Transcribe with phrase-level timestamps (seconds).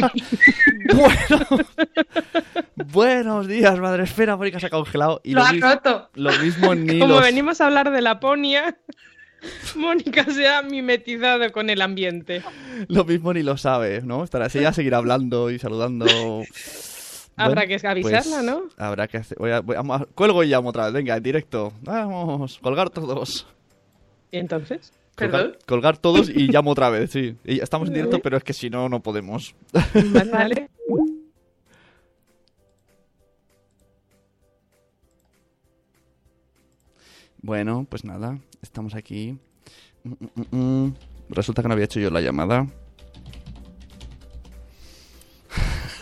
[0.92, 1.64] Bueno,
[2.92, 5.20] buenos días, madre esfera, Mónica se ha congelado.
[5.24, 6.08] Y Lo ha mis- roto.
[6.14, 8.76] Lo mismo ni Como los- venimos a hablar de Laponia,
[9.76, 12.42] Mónica se ha mimetizado con el ambiente.
[12.88, 14.24] lo mismo ni lo sabe, ¿no?
[14.24, 16.06] Estará así, ya seguirá hablando y saludando.
[17.36, 18.62] Habrá que avisarla, pues, ¿no?
[18.78, 19.36] Habrá que hacer.
[19.38, 20.92] voy a- voy a- vamos a- cuelgo y llamo otra vez.
[20.94, 21.72] Venga, en directo.
[21.82, 23.46] Vamos, colgar todos.
[24.30, 24.92] ¿Y entonces?
[25.16, 27.36] Colgar, todos y llamo otra vez, sí.
[27.44, 29.54] Estamos en directo, pero es que si no, no podemos.
[30.32, 30.68] Vale.
[37.40, 39.38] Bueno, pues nada, estamos aquí.
[40.02, 40.44] Mm, mm,
[40.84, 40.94] mm.
[41.30, 42.66] Resulta que no había hecho yo la llamada.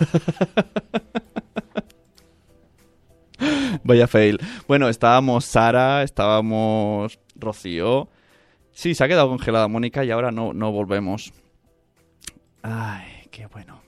[3.84, 4.38] Vaya fail.
[4.66, 8.08] Bueno, estábamos Sara, estábamos Rocío.
[8.74, 11.32] Sí, se ha quedado congelada Mónica y ahora no, no volvemos.
[12.62, 13.80] Ay, qué bueno.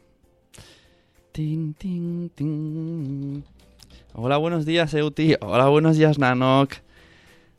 [1.33, 3.45] Tin, tin, tin.
[4.15, 5.35] Hola, buenos días, Euti.
[5.41, 6.73] Hola, buenos días, Nanok.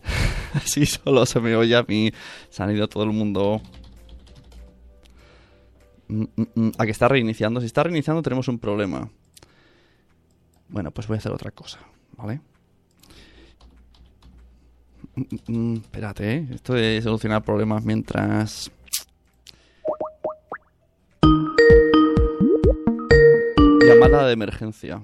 [0.54, 2.12] Así solo se me oye a mí.
[2.50, 3.62] Se han ido todo el mundo.
[6.08, 6.72] Mm, mm, mm.
[6.78, 7.60] A que está reiniciando.
[7.60, 9.10] Si está reiniciando tenemos un problema.
[10.70, 11.80] Bueno, pues voy a hacer otra cosa,
[12.16, 12.40] ¿vale?
[15.18, 15.76] Mm, mm.
[15.78, 16.48] Espérate, ¿eh?
[16.54, 18.72] Esto de solucionar problemas mientras...
[23.86, 25.02] Llamada de emergencia.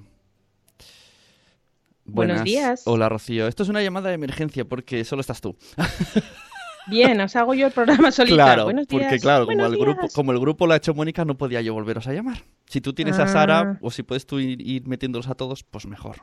[2.05, 2.83] Buenos días.
[2.85, 3.47] Hola, Rocío.
[3.47, 5.55] Esto es una llamada de emergencia porque solo estás tú.
[6.87, 8.35] Bien, os hago yo el programa solita.
[8.35, 11.37] Claro, Buenos porque claro, como el, grupo, como el grupo lo ha hecho Mónica, no
[11.37, 12.43] podía yo volveros a llamar.
[12.65, 13.77] Si tú tienes a Sara, Ah.
[13.81, 16.17] o si puedes tú ir, ir metiéndolos a todos, pues mejor.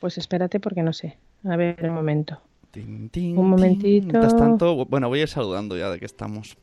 [0.00, 1.18] Pues espérate porque no sé.
[1.44, 2.40] A ver, un momento.
[2.72, 3.50] Tin, tin, Un tin.
[3.50, 4.06] momentito.
[4.06, 6.56] Mientras tanto, bueno, voy a ir saludando ya de que estamos.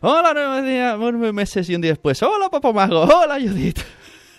[0.00, 2.22] Hola, nueve días, nueve meses y un día después.
[2.22, 3.02] Hola, Papá Mago.
[3.02, 3.78] Hola, Judith.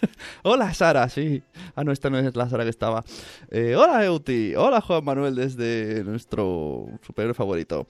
[0.44, 1.44] Hola, Sara, sí.
[1.76, 3.04] Ah, no, esta no es la Sara que estaba.
[3.52, 4.54] Eh, hola, Euti.
[4.56, 7.88] Hola, Juan Manuel, desde nuestro superhéroe favorito.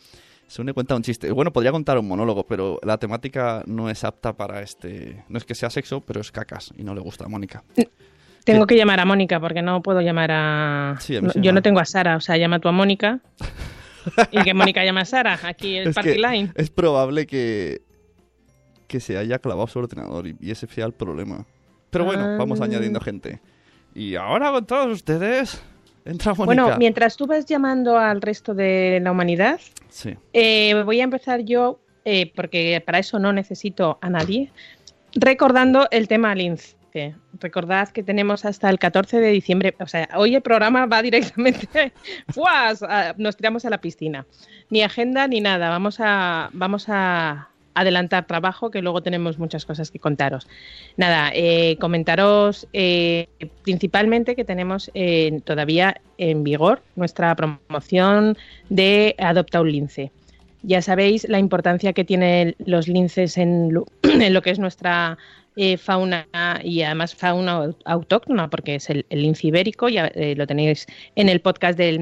[0.47, 1.29] Se une cuenta un chiste.
[1.31, 5.23] Bueno, podría contar un monólogo, pero la temática no es apta para este.
[5.29, 7.63] No es que sea sexo, pero es cacas y no le gusta a Mónica.
[8.53, 10.95] Tengo que llamar a Mónica porque no puedo llamar a...
[10.99, 12.67] Sí, a mí No, sí me yo no tengo a Sara, o sea, llama tú
[12.67, 13.19] a Mónica
[14.31, 15.39] y que Mónica llame a Sara.
[15.43, 16.51] Aquí el Es party line.
[16.55, 17.81] es probable que,
[18.87, 21.45] que se haya clavado su ordenador y, y ese sea el problema.
[21.89, 22.35] Pero bueno, Ah.
[22.39, 23.39] vamos añadiendo gente.
[23.93, 25.61] Y ahora con todos ustedes,
[26.05, 26.45] entra Mónica.
[26.63, 29.59] Bueno, mientras tú vas llamando al resto de la humanidad,
[29.89, 30.15] Sí.
[30.33, 34.51] eh, voy a empezar yo, eh, porque para eso no necesito a nadie,
[35.13, 36.31] recordando el tema
[37.39, 41.93] Recordad que tenemos hasta el 14 de diciembre, o sea, hoy el programa va directamente,
[42.29, 42.83] ¡fuas!
[43.17, 44.25] Nos tiramos a la piscina.
[44.69, 49.91] Ni agenda ni nada, vamos a, vamos a adelantar trabajo que luego tenemos muchas cosas
[49.91, 50.47] que contaros.
[50.97, 53.27] Nada, eh, comentaros eh,
[53.63, 58.35] principalmente que tenemos eh, todavía en vigor nuestra promoción
[58.69, 60.11] de Adopta un Lince.
[60.63, 63.71] Ya sabéis la importancia que tienen los linces en
[64.33, 65.17] lo que es nuestra
[65.59, 66.27] eh, fauna
[66.63, 71.41] y además fauna autóctona, porque es el, lince ibérico, ya eh, lo tenéis en el
[71.41, 71.99] podcast del,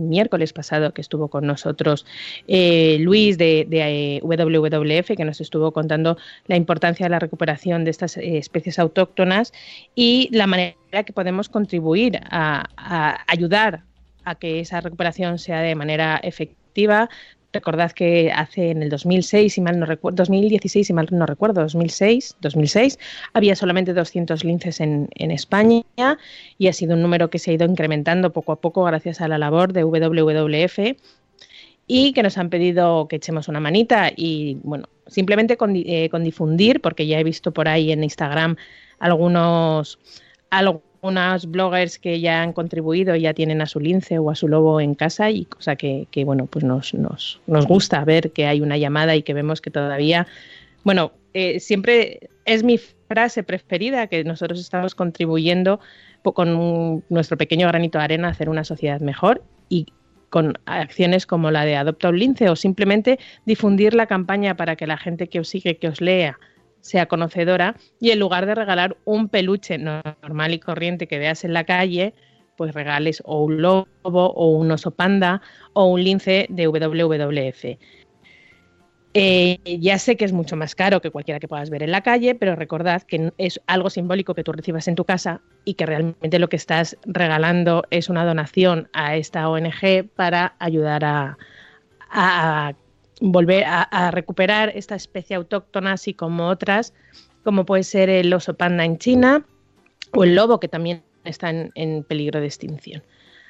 [0.00, 2.04] miércoles pasado que estuvo con nosotros
[2.48, 6.16] eh, Luis de, WWF, que nos estuvo contando
[6.46, 9.52] la importancia de la recuperación de estas especies autóctonas
[9.94, 10.74] y la manera
[11.06, 13.84] que podemos contribuir a ayudar
[14.24, 17.08] a que esa recuperación sea de manera efectiva,
[17.50, 21.62] Recordad que hace en el 2006, si mal no recuerdo, 2016, si mal no recuerdo,
[21.62, 22.98] 2006, 2006
[23.32, 25.82] había solamente 200 linces en, España
[26.58, 29.28] y ha sido un número que se ha ido incrementando poco a poco gracias a
[29.28, 30.78] la labor de WWF
[31.86, 36.24] y que nos han pedido que echemos una manita y bueno, simplemente con, eh, con
[36.24, 38.56] difundir, porque ya he visto por ahí en Instagram
[38.98, 39.98] algunos,
[40.50, 44.48] algunos unas bloggers que ya han contribuido, ya tienen a su lince o a su
[44.48, 48.60] lobo en casa y cosa que, bueno, pues nos, nos, nos, gusta ver que hay
[48.60, 50.26] una llamada y que vemos que todavía,
[50.84, 55.80] bueno, eh, siempre es mi frase preferida que nosotros estamos contribuyendo
[56.34, 59.86] con nuestro pequeño granito de arena a hacer una sociedad mejor y
[60.30, 64.86] con acciones como la de Adopta un lince o simplemente difundir la campaña para que
[64.86, 66.38] la gente que os sigue, que os lea,
[66.88, 71.52] sea conocedora y en lugar de regalar un peluche normal y corriente que veas en
[71.52, 72.14] la calle,
[72.56, 75.42] pues regales o un lobo o un oso panda
[75.74, 77.78] o un lince de WWF.
[79.14, 82.02] Eh, ya sé que es mucho más caro que cualquiera que puedas ver en la
[82.02, 85.86] calle, pero recordad que es algo simbólico que tú recibas en tu casa y que
[85.86, 91.38] realmente lo que estás regalando es una donación a esta ONG para ayudar a,
[92.10, 92.74] a
[93.20, 96.94] volver a, recuperar esta especie autóctona, así como otras,
[97.44, 99.44] como puede ser el oso panda en China
[100.12, 103.02] o el lobo, que también está en, peligro de extinción.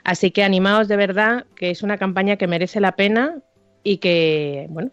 [0.04, 3.38] Así que animaos de verdad, que es una campaña que merece la pena
[3.82, 4.90] y que, bueno,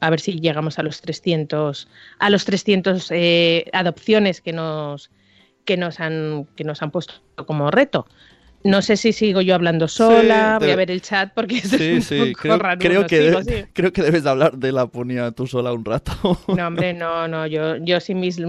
[0.00, 1.88] a ver si llegamos a los 300,
[2.18, 5.10] a los 300 eh, adopciones que nos,
[5.64, 7.14] que, nos han, que nos han puesto
[7.46, 8.06] como reto.
[8.64, 12.00] No sé si sigo yo hablando sola, voy a ver el chat porque es sí,
[12.00, 12.32] sí.
[12.34, 16.12] creo, creo, que creo que debes de hablar de Laponia tú sola un rato.
[16.48, 18.40] No, hombre, no, no, yo, yo sin mis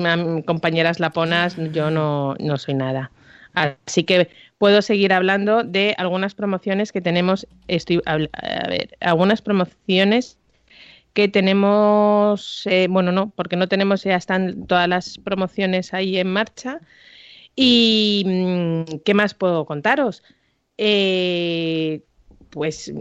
[0.46, 3.12] compañeras laponas, yo no, no soy nada.
[3.54, 10.38] Así que puedo seguir hablando de algunas promociones que tenemos, estoy, a ver, algunas promociones
[11.14, 16.32] que tenemos, eh, bueno, no, porque no tenemos, ya están todas las promociones ahí en
[16.32, 16.82] marcha,
[17.56, 20.24] ¿Y mm, qué más puedo contaros?
[20.78, 22.02] Eh,
[22.50, 22.92] pues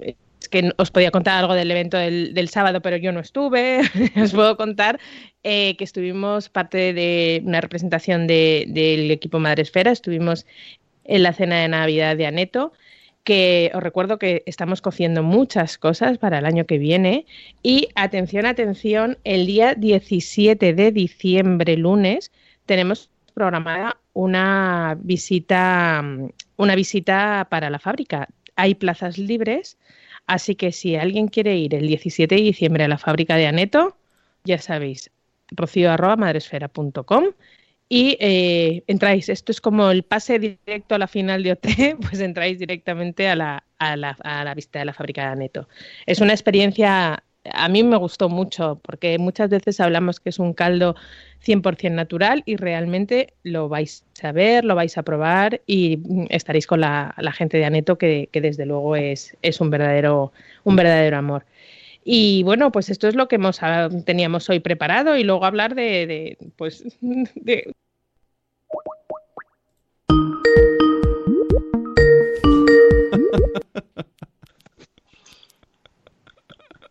[0.41, 3.81] es que os podía contar algo del evento del, sábado, pero yo no estuve.
[4.23, 5.01] os puedo contar
[5.43, 10.47] eh, que estuvimos parte de una representación del equipo Madresfera, estuvimos
[11.05, 12.73] en la cena de Navidad de Aneto
[13.25, 17.25] que os recuerdo que estamos cociendo muchas cosas para el año que viene
[17.63, 22.33] y atención, atención, el día 17 de diciembre, lunes,
[22.67, 26.03] tenemos programada una visita,
[26.57, 28.29] una visita para la fábrica.
[28.57, 29.77] Hay plazas libres,
[30.27, 33.97] así que si alguien quiere ir el 17 de diciembre a la fábrica de Aneto,
[34.45, 35.11] ya sabéis,
[35.51, 37.25] rocío.madresfera.com
[37.89, 39.29] y eh, entráis.
[39.29, 41.67] Esto es como el pase directo a la final de OT,
[42.01, 45.69] pues entráis directamente a la, a la, a la visita de la fábrica de Aneto.
[46.07, 50.55] Es una experiencia a mí me gustó mucho porque muchas veces hablamos que es un
[50.55, 50.97] caldo
[51.45, 55.99] 100% natural y realmente lo vais a ver, lo vais a probar y
[56.31, 60.33] estaréis con la, gente de Aneto que, desde luego es, es, un, verdadero,
[60.65, 61.45] un verdadero amor.
[62.05, 65.75] Y bueno, pues esto es lo que hemos, ah, teníamos hoy preparado y luego hablar
[65.75, 67.73] de, de pues, de,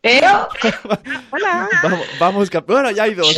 [0.03, 0.49] Pero.
[1.31, 1.69] Hola.
[1.81, 3.33] Vamos, vamos, bueno, ya hay dos.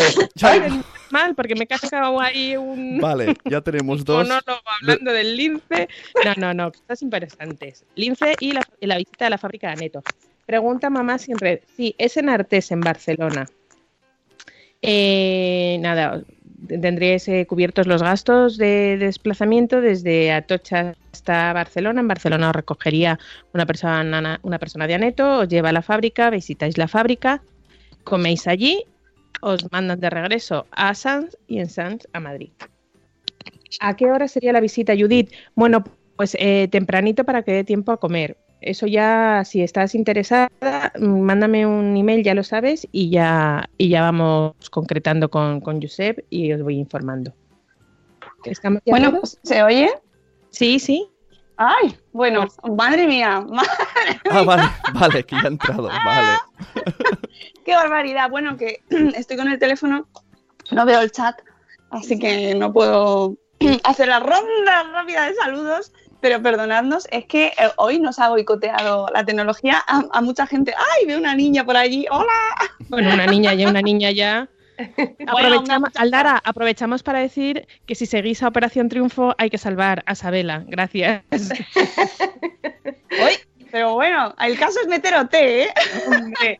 [1.12, 3.00] Mal, porque me he cascado ahí un.
[3.00, 4.28] Vale, ya tenemos dos.
[4.28, 5.88] No, no, hablando del lince.
[6.26, 7.86] No, no, no, cosas interesantes.
[7.94, 10.02] Lince y la, la visita a la fábrica de Neto.
[10.48, 11.60] Pregunta mamá sin red.
[11.78, 13.46] Sí, es en Artes, en Barcelona.
[14.82, 16.24] Eh, nada,
[16.68, 22.02] tendríais cubiertos los gastos de, desplazamiento desde Atocha hasta Barcelona.
[22.02, 23.20] En Barcelona os recogería
[23.54, 27.42] una persona, una persona de Aneto, os lleva a la fábrica, visitáis la fábrica,
[28.04, 28.84] coméis allí,
[29.42, 32.52] os mandan de regreso a Sanz y en Sanz a Madrid.
[33.80, 35.32] ¿A qué hora sería la visita, Judith?
[35.56, 35.84] Bueno,
[36.16, 40.50] pues eh, tempranito para que dé tiempo a comer eso ya, si estás interesada,
[41.00, 46.26] mándame un email, ya lo sabes, y ya, y ya vamos concretando con, con Josep
[46.30, 47.34] y os voy informando.
[48.86, 49.92] bueno, pues, ¿se oye?
[50.50, 51.08] Sí, sí.
[51.58, 53.46] Ay, bueno, madre mía.
[54.30, 56.38] Ah, vale, vale, que ya ha entrado, vale.
[57.66, 58.30] Qué barbaridad.
[58.30, 58.82] Bueno, que
[59.16, 60.08] estoy con el teléfono,
[60.72, 61.40] no veo el chat
[61.96, 63.38] así que no puedo
[63.84, 65.94] hacer la ronda rápida de saludos,
[66.26, 70.74] pero perdonadnos, es que eh, hoy nos ha boicoteado la tecnología a, mucha gente.
[70.76, 72.08] ¡Ay, veo una niña por allí!
[72.10, 72.26] ¡Hola!
[72.90, 74.50] Bueno, una niña ya, una niña ya.
[75.28, 80.16] Aprovechamos, Aldara, aprovechamos para decir que si seguís a Operación Triunfo hay que salvar a
[80.16, 80.64] Sabela.
[80.66, 81.22] Gracias.
[83.22, 83.36] Hoy,
[83.70, 85.70] pero bueno, el caso es meter OT, ¿eh?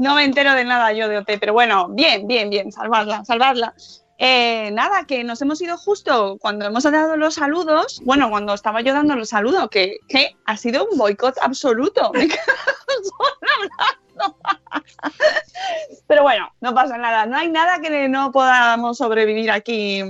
[0.00, 3.72] no me entero de nada yo de OT, pero bueno, bien, bien, bien, salvarla, salvarla.
[4.20, 8.80] Eh, nada, que nos hemos ido justo cuando hemos dado los saludos, bueno, cuando estaba
[8.80, 10.00] yo dando los saludos, que,
[10.44, 12.10] ha sido un boicot absoluto.
[16.08, 20.02] Pero bueno, no pasa nada, no hay nada que no podamos sobrevivir aquí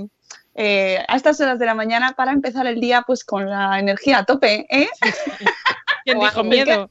[0.55, 4.17] eh, a estas horas de la mañana para empezar el día pues con la energía
[4.19, 4.89] a tope, ¿eh?
[6.03, 6.89] ¿Quién dijo miedo?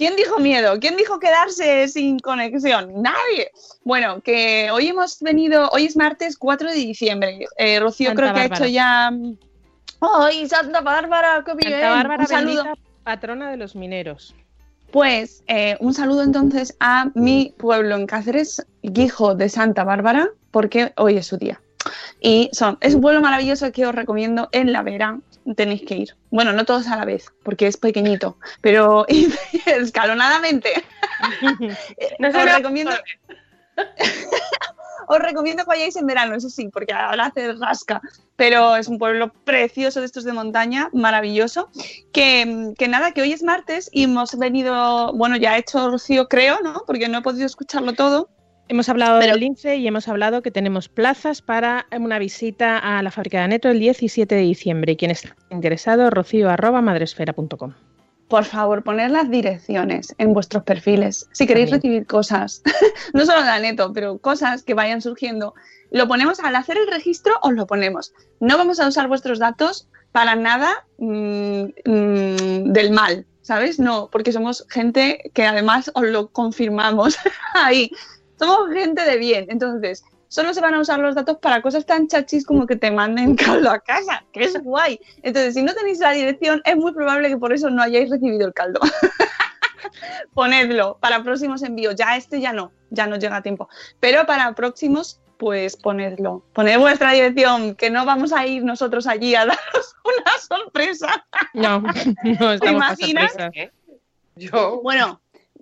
[0.00, 0.80] ¿Quién dijo miedo?
[0.80, 3.02] ¿Quién dijo quedarse sin conexión?
[3.02, 3.50] Nadie.
[3.84, 7.46] Bueno, que hoy hemos venido, hoy es martes 4 de diciembre.
[7.58, 9.12] Eh, Rocío creo que ha hecho ya...
[10.00, 11.44] ¡Ay, Santa Bárbara!
[11.44, 11.72] ¡Qué bien!
[11.72, 12.64] Santa Bárbara, un saludo.
[13.04, 14.34] patrona de los mineros.
[14.90, 20.94] Pues eh, un saludo entonces a mi pueblo en Cáceres, Guijo de Santa Bárbara, porque
[20.96, 21.60] hoy es su día.
[22.20, 25.18] Y son, es un pueblo maravilloso que os recomiendo en la Vera,
[25.56, 26.16] tenéis que ir.
[26.30, 29.06] Bueno, no todos a la vez, porque es pequeñito, pero
[29.66, 30.70] escalonadamente.
[32.18, 32.92] no os recomiendo.
[35.08, 38.00] os recomiendo que vayáis en verano, eso sí, porque ahora hace rasca,
[38.36, 41.68] pero es un pueblo precioso de estos de montaña, maravilloso.
[42.12, 46.28] Que, que nada, que hoy es martes y hemos venido, bueno, ya he hecho Rocío,
[46.28, 46.84] creo, ¿no?
[46.86, 48.28] Porque no he podido escucharlo todo.
[48.70, 53.10] Hemos hablado del lince y hemos hablado que tenemos plazas para una visita a la
[53.10, 54.92] fábrica de Neto el 17 de diciembre.
[54.92, 57.74] Y quien esté interesado, rocío.madresfera.com.
[58.28, 61.28] Por favor, poned las direcciones en vuestros perfiles.
[61.32, 62.62] Si queréis recibir cosas,
[63.12, 65.52] no solo de Aneto, pero cosas que vayan surgiendo,
[65.90, 68.12] lo ponemos al hacer el registro, os lo ponemos.
[68.38, 73.80] No vamos a usar vuestros datos para nada mm, mm, del mal, ¿sabes?
[73.80, 77.16] No, porque somos gente que además os lo confirmamos
[77.54, 77.90] ahí
[78.40, 79.46] somos gente de bien.
[79.50, 82.90] Entonces, solo se van a usar los datos para cosas tan chachis como que te
[82.90, 84.98] manden caldo a casa, que es guay.
[85.22, 88.46] Entonces, si no tenéis la dirección, es muy probable que por eso no hayáis recibido
[88.46, 88.80] el caldo.
[90.34, 91.96] Ponedlo para próximos envíos.
[91.96, 93.68] Ya este ya no, ya no llega a tiempo.
[93.98, 96.42] Pero para próximos, pues ponedlo.
[96.54, 101.26] Poned vuestra dirección, que no vamos a ir nosotros allí a daros una sorpresa.
[101.52, 103.34] No, no estamos ¿Te imaginas?
[104.36, 104.80] Yo.
[104.82, 105.20] Bueno,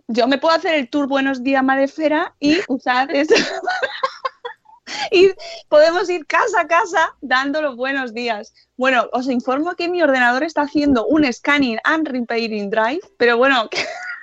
[0.08, 3.34] yo me puedo hacer el tour Buenos Días Madefera y usar eso.
[5.12, 5.30] y
[5.68, 8.54] podemos ir casa a casa dando los buenos días.
[8.76, 13.68] Bueno, os informo que mi ordenador está haciendo un scanning and repairing drive, pero bueno,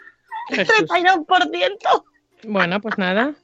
[0.49, 2.03] 31%.
[2.47, 3.35] Bueno, pues nada.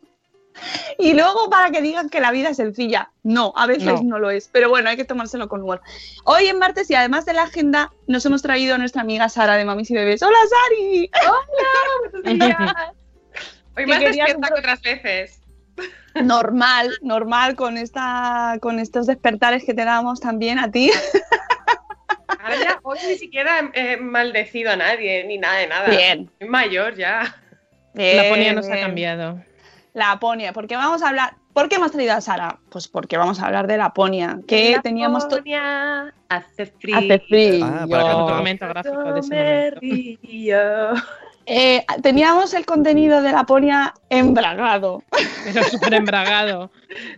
[0.98, 3.12] Y luego para que digan que la vida es sencilla.
[3.24, 4.20] No, a veces no.
[4.20, 4.50] lo es.
[4.52, 5.82] Pero bueno, hay que tomárselo con humor.
[6.26, 9.56] Hoy en martes y además de la agenda, nos hemos traído a nuestra amiga Sara
[9.58, 10.22] de Mamis y Bebés.
[10.22, 11.10] ¡Hola, Sari!
[11.28, 12.22] ¡Hola!
[12.24, 12.76] Buenos días.
[13.78, 15.42] Hoy más despierta que otras veces.
[16.16, 20.92] Normal, normal con, esta, con estos despertares que te damos también a ti.
[22.28, 25.90] Ahora ya, hoy ni siquiera he maldecido a nadie, ni nada de nada.
[25.90, 26.30] Bien.
[26.40, 27.36] Soy mayor ya.
[27.94, 29.42] la ponía nos ha cambiado
[29.94, 30.54] la Aponia.
[30.54, 31.36] ¿Por qué vamos a hablar?
[31.54, 32.60] ¿Por qué hemos traído a Sara?
[32.70, 36.98] Pues porque vamos a hablar de la Aponia, que la teníamos Aponia hace frío.
[36.98, 37.66] Hace frío.
[37.66, 39.76] Ah, para ese
[41.46, 45.04] eh, teníamos el contenido de la Aponia embragado.
[45.44, 46.72] Pero súper embragado.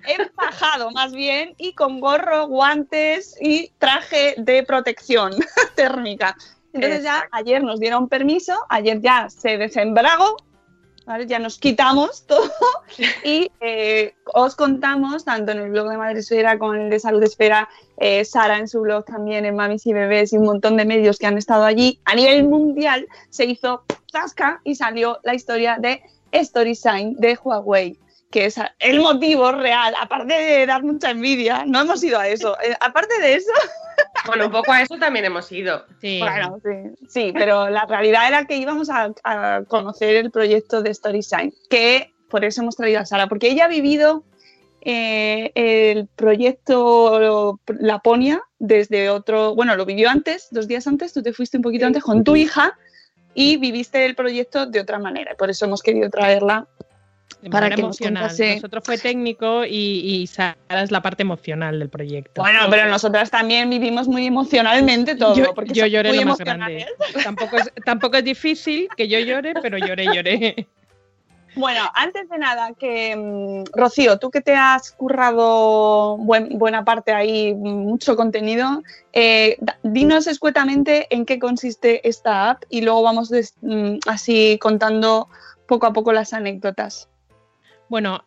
[0.08, 5.34] Empajado, más bien, y con gorro, guantes y traje de protección
[5.75, 6.36] térmica.
[6.74, 10.38] Entonces ya ayer nos dieron permiso, ayer ya se desembragó
[11.27, 12.51] ya nos quitamos todo
[13.24, 17.00] y eh, os contamos, tanto en el blog de Madre Esfera como en el de
[17.00, 20.77] Salud Esfera, eh, Sara en su blog también, en Mamis y Bebés y un montón
[20.77, 25.36] de medios que han estado allí, a nivel mundial se hizo tasca y salió la
[25.36, 26.01] historia de
[26.33, 27.98] StorySign de Huawei
[28.34, 32.58] que es el motivo real, aparte de dar mucha envidia, no hemos ido a eso.
[32.63, 33.52] Eh, aparte de eso,
[34.25, 35.86] Bueno, un poco a eso también hemos ido.
[36.02, 36.20] Sí.
[37.08, 39.12] sí, pero la realidad era que íbamos a,
[39.68, 43.68] conocer el proyecto de StorySign, que por eso hemos traído a Sara, porque ella ha
[43.68, 44.24] vivido
[44.82, 51.34] eh, el proyecto Laponia desde otro, bueno, lo vivió antes, dos días antes, tú te
[51.34, 52.75] fuiste un poquito antes con tu hija
[53.36, 56.68] y viviste el proyecto de otra manera, por eso hemos querido traerla
[57.52, 58.32] para que emocional.
[58.56, 62.42] Nosotros fue técnico y, Sara es la parte emocional del proyecto.
[62.42, 65.36] Bueno, pero nosotras también vivimos muy emocionalmente todo.
[65.36, 66.86] Yo, porque yo lloré lo más grande.
[67.24, 70.68] Tampoco es, tampoco es difícil que yo llore, pero lloré, lloré.
[71.56, 77.54] Bueno, antes de nada, que mm, Rocío, tú que te has currado buena parte ahí,
[77.54, 78.82] mucho contenido,
[79.13, 85.30] eh, dinos escuetamente en qué consiste esta app y luego vamos mm, así contando
[85.68, 87.08] poco a poco las anécdotas.
[87.93, 88.25] Bueno,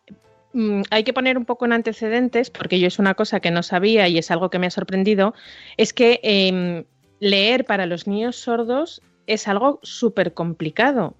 [0.53, 3.63] mm, hay que poner un poco en antecedentes, porque yo es una cosa que no
[3.63, 5.33] sabía y es algo que me ha sorprendido,
[5.75, 6.85] es que em,
[7.19, 11.17] leer para los niños sordos es algo súper complicado,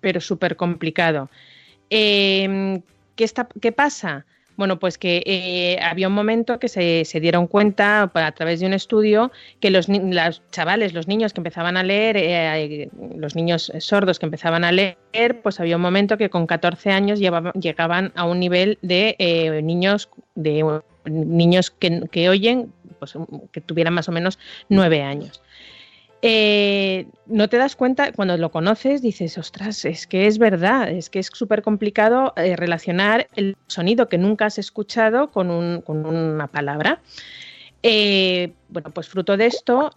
[0.00, 1.28] pero súper complicado.
[1.90, 2.80] Em,
[3.14, 4.24] ¿qué, está, ¿Qué pasa?
[4.62, 8.74] Bueno, pues que eh, había un momento que se, dieron cuenta a través de un
[8.74, 9.88] estudio que los,
[10.52, 15.42] chavales, los niños que empezaban a leer, eh, los niños sordos que empezaban a leer,
[15.42, 20.08] pues había un momento que con 14 años llegaban a un nivel de eh, niños
[20.36, 23.14] de niños que, que oyen, pues
[23.50, 24.38] que tuvieran más o menos
[24.68, 25.42] 9 años.
[26.24, 31.10] Eh, no te das cuenta, cuando lo conoces, dices, ostras, es que es verdad, es
[31.10, 37.00] que es súper complicado eh, relacionar el sonido que nunca has escuchado con, una palabra.
[37.82, 39.90] Eh, bueno, pues fruto de esto,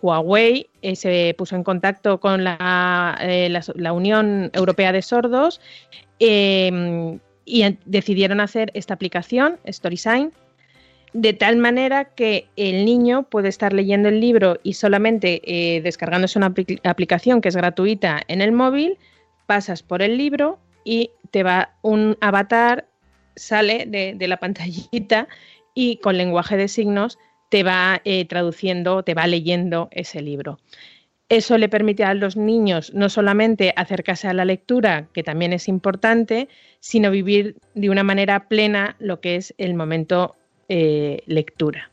[0.00, 3.16] Huawei se puso en contacto con la,
[3.74, 5.60] la Unión Europea de Sordos
[6.18, 10.32] y decidieron hacer esta aplicación, StorySign,
[11.12, 16.38] de tal manera que el niño puede estar leyendo el libro y solamente eh, descargándose
[16.38, 16.52] una
[16.84, 18.98] aplicación que es gratuita en el móvil,
[19.46, 22.86] pasas por el libro y te va un avatar,
[23.36, 25.28] sale de, la pantallita
[25.74, 27.18] y con lenguaje de signos
[27.50, 30.58] te va eh, traduciendo, te va leyendo ese libro.
[31.30, 35.68] Eso le permite a los niños no solamente acercarse a la lectura, que también es
[35.68, 36.48] importante,
[36.80, 40.37] sino vivir de una manera plena lo que es el momento
[40.68, 41.90] eh, lectura.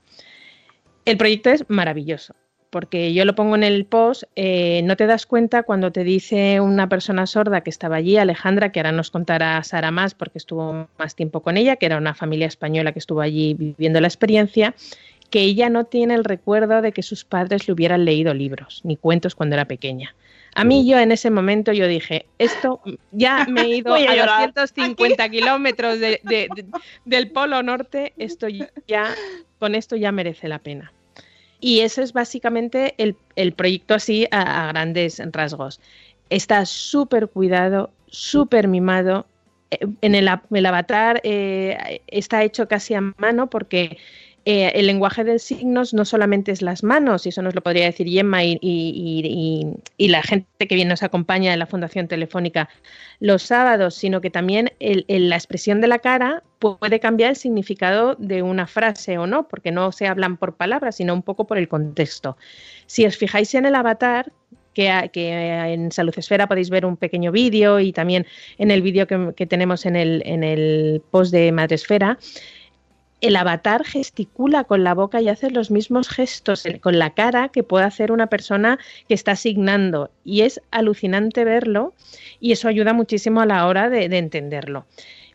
[1.06, 2.36] El proyecto es maravilloso,
[2.70, 6.60] porque yo lo pongo en el post, eh, no te das cuenta cuando te dice
[6.60, 10.88] una persona sorda que estaba allí, Alejandra, que ahora nos contará Sara más porque estuvo
[10.98, 14.76] más tiempo con ella, que era una familia española que estuvo allí viviendo la experiencia,
[15.30, 18.98] que ella no tiene el recuerdo de que sus padres le hubieran leído libros ni
[18.98, 20.16] cuentos cuando era pequeña.
[20.56, 22.82] A mí yo en ese momento yo dije, esto
[23.12, 28.48] ya me he ido a, 250 kilómetros del Polo Norte, esto
[28.88, 29.14] ya,
[29.60, 30.94] con esto ya merece la pena.
[31.60, 35.82] Y ese es básicamente el, proyecto así a, grandes rasgos.
[36.30, 39.26] Está súper cuidado, súper mimado.
[39.72, 40.28] Eh, en el,
[40.66, 43.98] avatar eh, está hecho casi a mano porque
[44.48, 47.86] eh, el lenguaje de signos no solamente es las manos, y eso nos lo podría
[47.86, 52.70] decir Gemma y, la gente que bien nos acompaña en la Fundación Telefónica
[53.20, 58.44] los sábados, sino que también la expresión de la cara puede cambiar el significado de
[58.44, 61.68] una frase o no, porque no se hablan por palabras, sino un poco por el
[61.68, 62.38] contexto.
[62.86, 64.32] Si os fijáis en el avatar,
[64.76, 64.90] que,
[65.74, 68.28] en Salud Esfera podéis ver un pequeño vídeo y también
[68.60, 72.20] en el vídeo que, tenemos en el, en el post de Madresfera,
[73.26, 77.64] el avatar gesticula con la boca y hace los mismos gestos con la cara que
[77.64, 80.12] puede hacer una persona que está asignando.
[80.24, 81.94] Y es alucinante verlo
[82.40, 84.86] y eso ayuda muchísimo a la hora de, entenderlo.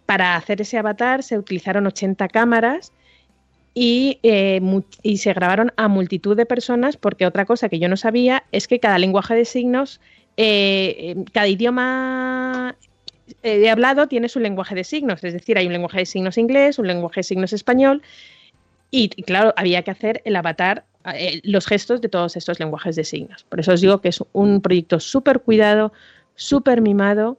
[0.07, 2.93] Para hacer ese avatar se utilizaron 80 cámaras
[3.75, 4.61] y, eh,
[5.03, 8.69] y, se grabaron a multitud de personas porque otra cosa que yo no sabía es
[8.69, 10.01] que cada lenguaje de signos,
[10.37, 12.77] eh, eh, cada idioma
[13.43, 16.79] he hablado tiene su lenguaje de signos, es decir, hay un lenguaje de signos inglés,
[16.79, 18.03] un lenguaje de signos español,
[18.91, 23.05] y, claro, había que hacer el avatar, eh, los gestos de todos estos lenguajes de
[23.05, 23.45] signos.
[23.45, 25.93] Por eso os digo que es un proyecto súper cuidado,
[26.35, 27.39] súper mimado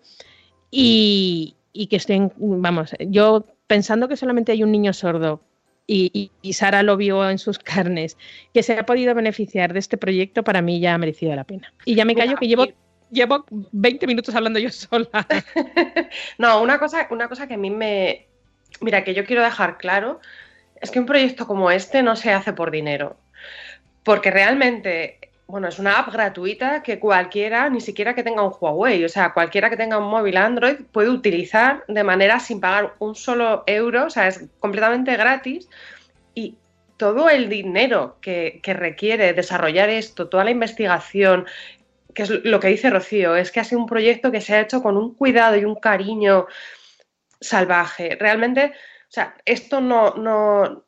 [0.69, 1.55] y,
[1.89, 5.41] que estén, vamos, yo pensando que solamente hay un niño sordo
[5.87, 8.17] y, Sara lo vio en sus carnes,
[8.53, 11.73] que se ha podido beneficiar de este proyecto, para mí ya ha merecido la pena.
[11.83, 12.67] Y ya me callo que llevo
[13.11, 15.27] llevo 20 minutos hablando yo sola.
[16.37, 18.27] no, una cosa, una cosa que a mí me.
[18.79, 20.19] Mira, que yo quiero dejar claro
[20.81, 23.15] es que un proyecto como este no se hace por dinero.
[24.03, 29.05] Porque realmente, bueno, es una app gratuita que cualquiera, ni siquiera que tenga un Huawei,
[29.05, 33.13] o sea, cualquiera que tenga un móvil Android puede utilizar de manera sin pagar un
[33.13, 35.69] solo euro, o sea, es completamente gratis.
[36.33, 36.57] Y
[36.97, 41.45] todo el dinero que, que, requiere desarrollar esto, toda la investigación,
[42.13, 44.61] que es lo que dice Rocío, es que ha sido un proyecto que se ha
[44.61, 46.47] hecho con un cuidado y un cariño
[47.39, 48.17] salvaje.
[48.19, 50.85] Realmente, o sea, esto no, no,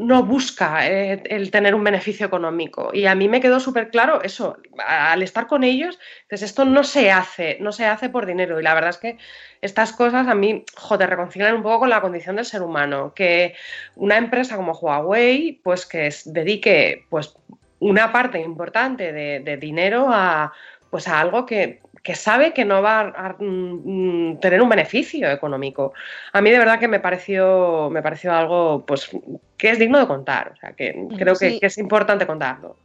[0.00, 2.90] no busca eh, el tener un beneficio económico.
[2.92, 4.56] Y a mí me quedó súper claro eso,
[4.86, 8.58] al estar con ellos, pues esto no se hace, no se hace por dinero.
[8.58, 9.18] Y la verdad es que
[9.60, 13.12] estas cosas a mí, joder, reconcilian un poco con la condición del ser humano.
[13.14, 13.54] Que
[13.96, 17.34] una empresa como Huawei, pues que dedique pues
[17.80, 20.52] una parte importante de, dinero a,
[20.90, 25.92] pues a algo que, que sabe que no va a, mm, tener un beneficio económico.
[26.32, 29.10] A mí de verdad que me pareció, me pareció algo pues
[29.56, 32.76] que es digno de contar, o sea, que creo que, es importante contarlo.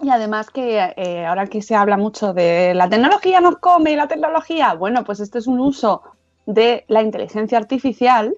[0.00, 3.96] Y además que eh, ahora que se habla mucho de la tecnología nos come y
[3.96, 6.02] la tecnología, bueno, pues esto es un uso
[6.48, 8.34] de la inteligencia artificial,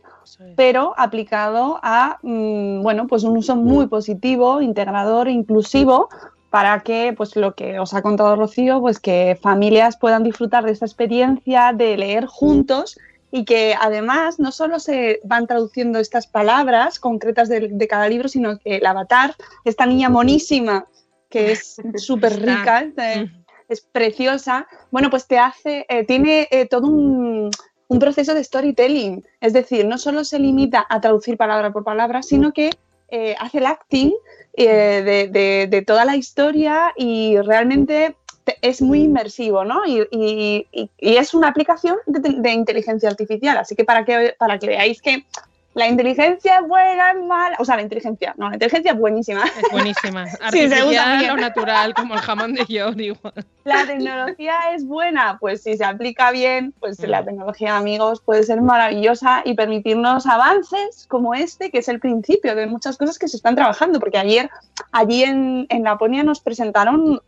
[0.57, 6.09] pero aplicado a, mm, bueno, pues un uso muy positivo, integrador e inclusivo
[6.51, 10.73] para que, pues lo que os ha contado Rocío, pues que familias puedan disfrutar de
[10.73, 12.99] esta experiencia de leer juntos
[13.31, 18.59] y que además no solo se van traduciendo estas palabras concretas de, cada libro, sino
[18.59, 20.87] que el avatar, esta niña monísima,
[21.29, 23.43] que es súper rica, mm.
[23.69, 27.53] es, preciosa, bueno, pues te hace, eh, tiene eh, todo un,
[27.91, 32.23] un proceso de storytelling, es decir, no solo se limita a traducir palabra por palabra,
[32.23, 32.71] sino que
[33.09, 34.13] eh, hace el acting
[34.57, 35.29] eh,
[35.69, 38.15] de, toda la historia y realmente
[38.63, 39.83] es muy inmersivo, ¿no?
[39.85, 45.25] Y, es una aplicación de, inteligencia artificial, así que para que, para que veáis que
[45.73, 47.57] la inteligencia es buena, es mala.
[47.61, 49.45] O sea, la inteligencia, no, la inteligencia es buenísima.
[49.45, 50.23] Es buenísima.
[50.41, 53.35] Artificial o natural, como el jamón de yo, igual.
[53.65, 57.25] La tecnología es buena, pues si se aplica bien, pues la mm.
[57.25, 62.67] tecnología, amigos, puede ser maravillosa y permitirnos avances como este, que es el principio de
[62.67, 64.01] muchas cosas que se están trabajando.
[64.01, 64.51] Porque ayer,
[64.91, 67.21] allí en, en Laponia nos presentaron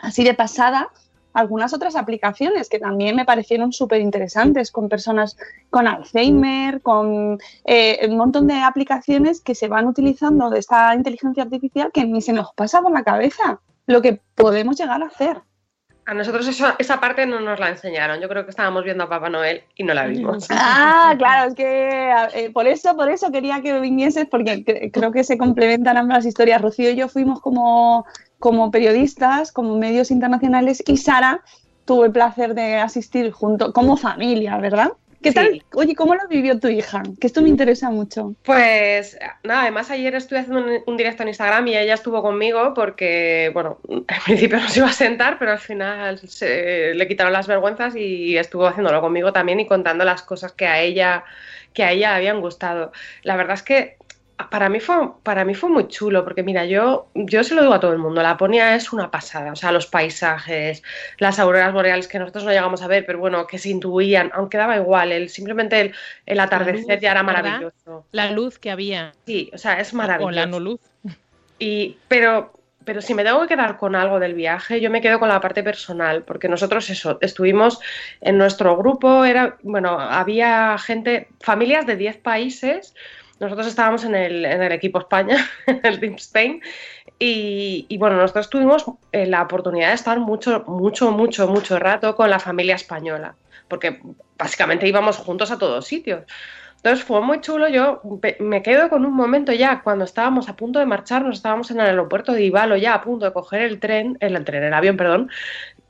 [0.00, 0.88] así de pasada
[1.32, 5.36] algunas otras aplicaciones que también me parecieron súper interesantes con personas
[5.70, 11.42] con Alzheimer, con eh, un montón de aplicaciones que se van utilizando de esta inteligencia
[11.42, 15.40] artificial que ni se nos pasa por la cabeza lo que podemos llegar a hacer.
[16.08, 18.18] A nosotros esa parte no nos la enseñaron.
[18.18, 20.46] Yo creo que estábamos viendo a Papá Noel y no la vimos.
[20.48, 25.22] Ah, claro, es que eh, por eso, por eso quería que vinieses, porque creo que
[25.22, 26.62] se complementan ambas historias.
[26.62, 28.06] Rocío y yo fuimos como
[28.38, 31.42] como periodistas, como medios internacionales y Sara
[31.84, 34.92] tuvo el placer de asistir junto como familia, ¿verdad?
[35.22, 35.64] ¿Qué tal?
[35.74, 37.02] Oye, ¿cómo lo vivió tu hija?
[37.20, 38.34] Que esto me interesa mucho.
[38.44, 43.50] Pues nada, además ayer estuve haciendo un, directo en Instagram y ella estuvo conmigo porque,
[43.52, 43.78] bueno,
[44.08, 47.96] al principio no se iba a sentar, pero al final se, le quitaron las vergüenzas
[47.96, 51.24] y estuvo haciéndolo conmigo también y contando las cosas que a ella
[51.72, 52.92] que a ella habían gustado.
[53.22, 53.98] La verdad es que
[54.50, 57.74] para mí fue para mí fue muy chulo porque mira yo yo se lo digo
[57.74, 60.82] a todo el mundo Laponia es una pasada o sea los paisajes
[61.18, 64.56] las auroras boreales que nosotros no llegamos a ver pero bueno que se intuían aunque
[64.56, 65.92] daba igual el simplemente
[66.24, 68.06] el, atardecer ya era maravilloso.
[68.12, 69.12] La luz que había.
[69.26, 70.80] Sí o sea es maravilloso o la no luz.
[71.58, 72.52] Y pero
[72.88, 75.42] pero si me tengo que quedar con algo del viaje, yo me quedo con la
[75.42, 77.80] parte personal, porque nosotros eso, estuvimos
[78.22, 82.94] en nuestro grupo, era, bueno, había gente, familias de 10 países,
[83.40, 86.60] nosotros estábamos en el, el equipo España, en el Team Spain,
[87.20, 92.30] y, bueno, nosotros tuvimos eh, la oportunidad de estar mucho, mucho, mucho, mucho rato con
[92.30, 93.34] la familia española,
[93.66, 94.00] porque
[94.38, 96.22] básicamente íbamos juntos a todos sitios.
[96.76, 98.00] Entonces fue muy chulo, yo
[98.38, 101.86] me quedo con un momento ya, cuando estábamos a punto de marcharnos, estábamos en el
[101.86, 105.28] aeropuerto de Ibalo ya a punto de coger el tren, el, tren, el avión, perdón,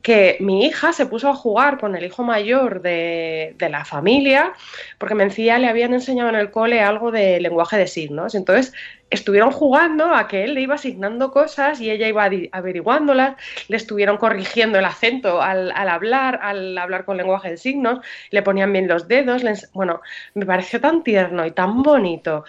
[0.02, 4.52] que mi hija se puso a jugar con el hijo mayor de, la familia,
[4.98, 8.34] porque me decía le habían enseñado en el cole algo de lenguaje de signos.
[8.34, 8.72] Entonces
[9.10, 13.36] estuvieron jugando a que él le iba asignando cosas y ella iba averiguándolas,
[13.68, 18.72] le estuvieron corrigiendo el acento al, hablar, al hablar con lenguaje de signos, le ponían
[18.72, 19.42] bien los dedos.
[19.72, 20.00] bueno,
[20.34, 22.44] me pareció tan tierno y tan bonito.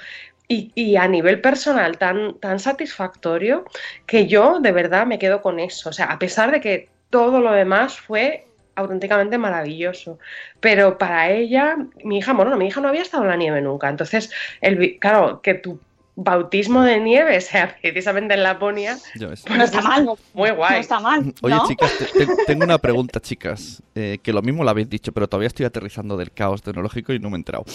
[0.51, 3.65] Y, y, a nivel personal tan, tan satisfactorio
[4.07, 5.89] que yo de verdad me quedo con eso.
[5.89, 8.45] O sea, a pesar de que todo lo demás fue
[8.75, 10.19] auténticamente maravilloso.
[10.59, 13.89] Pero para ella, mi hija, bueno, mi hija no había estado en la nieve nunca.
[13.89, 15.79] Entonces, el, claro, que tu
[16.21, 20.09] bautismo de nieve sea precisamente en Laponia, pues no está mal.
[20.33, 20.73] Muy guay.
[20.73, 21.33] No está mal.
[21.41, 21.91] Oye, chicas,
[22.45, 26.17] tengo una pregunta, chicas, eh, que lo mismo lo habéis dicho, pero todavía estoy aterrizando
[26.17, 27.65] del caos tecnológico y no me he enterado.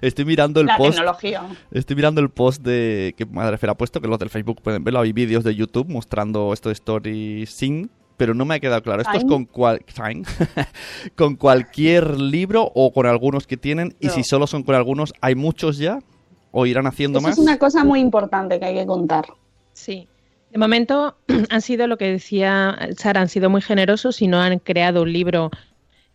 [0.00, 1.00] estoy mirando el post.
[1.72, 5.00] Estoy mirando el post de que Madre ha puesto, que los del Facebook pueden verlo.
[5.00, 9.00] Hay vídeos de YouTube mostrando esto de Story Sync pero no me ha quedado claro.
[9.00, 9.80] ¿Esto es con, cual...
[11.16, 13.94] con cualquier libro o con algunos que tienen?
[14.00, 16.00] Y si solo son con algunos, ¿hay muchos ya?
[16.50, 17.32] ¿O irán haciendo más?
[17.32, 19.26] Es una cosa muy importante que hay que contar.
[19.72, 20.08] Sí.
[20.50, 21.16] De momento
[21.50, 25.12] han sido lo que decía Sara, han sido muy generosos y no han creado un
[25.12, 25.50] libro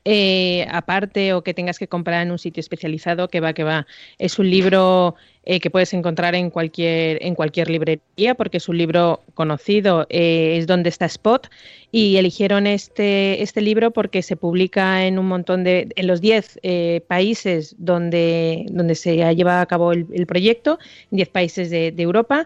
[0.06, 3.88] eh, aparte o que tengas que comprar en un sitio especializado, que va, que va.
[4.18, 8.78] Es un libro eh, que puedes encontrar en cualquier, en cualquier librería porque es un
[8.78, 11.50] libro conocido, eh, es donde está Spot
[11.92, 16.60] y eligieron este, este libro porque se publica en un montón de, en los 10
[17.08, 20.80] países donde, donde se lleva a cabo el, proyecto,
[21.12, 22.46] en 10 países de, Europa.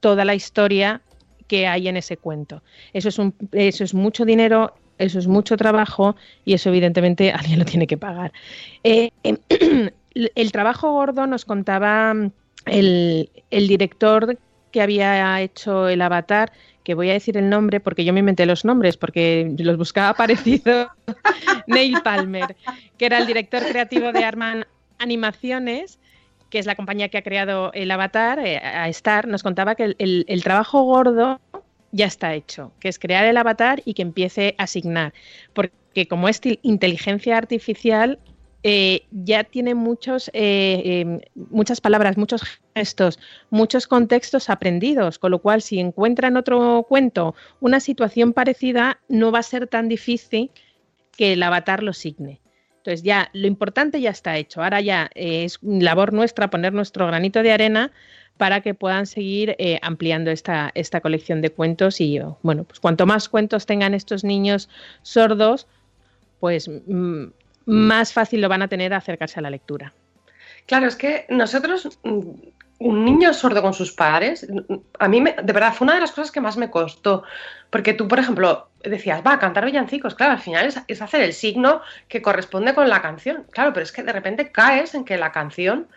[0.02, 1.02] toda la historia
[1.48, 2.64] que hay en ese cuento.
[2.92, 7.60] Eso es, un, eso es mucho dinero, eso es mucho trabajo y eso evidentemente alguien
[7.60, 8.32] lo tiene que pagar.
[8.84, 9.10] Eh,
[10.14, 12.14] el trabajo gordo nos contaba
[12.66, 14.38] el, director
[14.72, 16.52] que había hecho el avatar,
[16.84, 20.14] que voy a decir el nombre porque yo me inventé los nombres, porque los buscaba
[20.18, 20.90] parecido,
[21.68, 22.56] Neil Palmer,
[22.98, 24.66] que era el director creativo de Arman
[25.00, 26.00] Animaciones,
[26.50, 29.96] que es la compañía que ha creado el avatar, eh, a Star, nos contaba que
[29.98, 31.40] el, trabajo gordo
[31.92, 35.14] ya está hecho, que es crear el avatar y que empiece a asignar,
[35.54, 38.20] porque como es inteligencia artificial,
[38.62, 42.44] eh, ya tiene muchos, eh, em, muchas palabras, muchos
[42.76, 43.18] gestos,
[43.50, 49.32] muchos contextos aprendidos, con lo cual si encuentra en otro cuento una situación parecida, no
[49.32, 50.52] va a ser tan difícil
[51.16, 52.42] que el avatar lo signe.
[52.90, 54.64] Entonces ya lo importante ya está hecho.
[54.64, 57.92] Ahora ya eh, es labor nuestra poner nuestro granito de arena
[58.38, 63.28] para que puedan seguir ampliando esta, esta colección de cuentos y bueno, pues cuanto más
[63.28, 64.70] cuentos tengan estos niños
[65.02, 65.68] sordos,
[66.40, 67.26] pues mm,
[67.70, 67.88] Mm.
[67.88, 69.94] más fácil lo van a tener a acercarse a la lectura.
[70.66, 72.32] Claro, es que nosotros, mm,
[72.80, 74.48] un niño sordo con sus padres,
[75.00, 77.24] a mí de verdad fue una de las cosas que más me costó,
[77.70, 81.22] porque tú, por ejemplo, decías, va, a cantar villancicos, claro, al final es, es hacer
[81.22, 85.06] el signo que corresponde con la canción, claro, pero es que de repente caes en
[85.06, 85.88] que la canción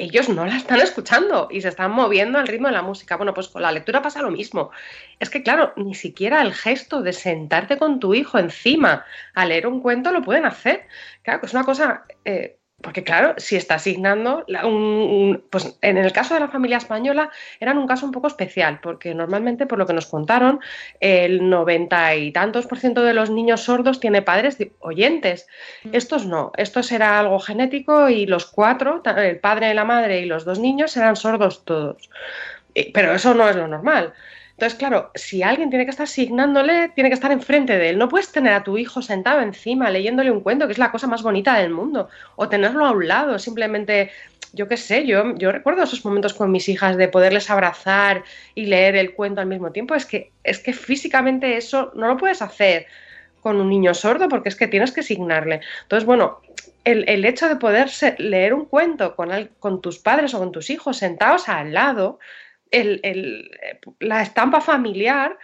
[0.00, 3.18] ellos no la están escuchando y se están moviendo al ritmo de la música.
[3.18, 4.70] Bueno, pues con la lectura pasa lo mismo.
[5.18, 9.66] Es que, claro, ni siquiera el gesto de sentarte con tu hijo encima a leer
[9.66, 10.88] un cuento lo pueden hacer.
[11.22, 16.12] Claro, que es una cosa eh, porque claro, si está asignando, un, pues en el
[16.12, 19.86] caso de la familia española eran un caso un poco especial, porque normalmente, por lo
[19.86, 20.60] que nos contaron,
[21.00, 25.46] el noventa y tantos por ciento de los niños sordos tiene padres oyentes.
[25.84, 25.90] Mm.
[25.94, 30.44] Estos no, esto era algo genético y los cuatro, el padre, la madre y los
[30.44, 32.10] dos niños eran sordos todos.
[32.94, 34.14] Pero eso no es lo normal.
[34.60, 37.98] Entonces, claro, si alguien tiene que estar asignándole, tiene que estar enfrente de él.
[37.98, 41.06] No puedes tener a tu hijo sentado encima leyéndole un cuento, que es la cosa
[41.06, 44.10] más bonita del mundo, o tenerlo a un lado, simplemente,
[44.52, 48.22] yo qué sé, yo, yo recuerdo esos momentos con mis hijas de poderles abrazar
[48.54, 49.94] y leer el cuento al mismo tiempo.
[49.94, 52.84] Es que, es que físicamente eso no lo puedes hacer
[53.40, 55.62] con un niño sordo porque es que tienes que asignarle.
[55.84, 56.42] Entonces, bueno,
[56.84, 60.68] el, el hecho de poder leer un cuento con, con tus padres o con tus
[60.68, 62.18] hijos sentados al lado,
[62.70, 63.50] el,
[63.98, 65.36] la estampa familiar,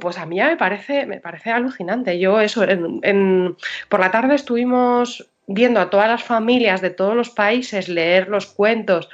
[0.00, 2.18] pues a mí ya me parece, me parece alucinante.
[2.18, 3.56] Yo eso, en,
[3.88, 8.46] por la tarde estuvimos viendo a todas las familias de todos los países leer los
[8.46, 9.08] cuentos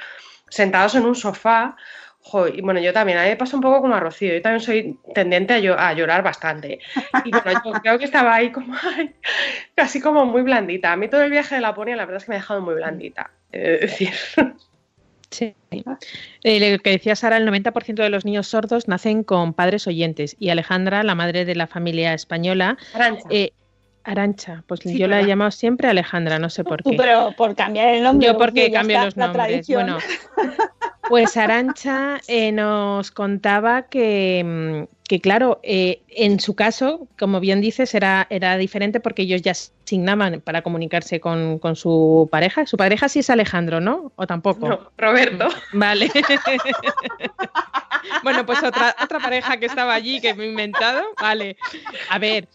[0.49, 1.75] sentados en un sofá.
[2.53, 4.61] y bueno, yo también, a mí me pasa un poco como a Rocío, yo también
[4.61, 6.79] soy tendente a, llorar bastante.
[7.25, 8.75] Y bueno, yo creo que estaba ahí como,
[9.75, 10.91] casi como muy blandita.
[10.91, 12.75] A mí todo el viaje de Laponia la verdad es que me ha dejado muy
[12.75, 13.31] blandita.
[15.31, 15.55] Sí.
[16.43, 20.35] Eh, lo que decía Sara, el 90% de los niños sordos nacen con padres oyentes
[20.39, 23.53] y Alejandra, la madre de la familia española, Arancha, eh,
[24.03, 26.95] Arancha pues yo la he llamado siempre Alejandra, no sé por qué.
[26.97, 28.27] Pero por cambiar el nombre.
[28.27, 29.67] Yo porque cambio los nombres.
[29.67, 29.99] Bueno,
[31.09, 37.61] pues Arancha eh, nos contaba que, mm, que claro, eh, en su caso, como bien
[37.61, 42.67] dices, era, era diferente porque ellos ya asignaban para comunicarse con, su pareja.
[42.67, 44.11] Su pareja sí es Alejandro, ¿no?
[44.17, 44.69] ¿O tampoco?
[44.69, 45.47] No, Roberto.
[45.73, 46.11] Vale.
[48.23, 51.01] bueno, pues otra, otra pareja que estaba allí que me he inventado.
[51.19, 51.57] Vale.
[52.09, 52.47] A ver,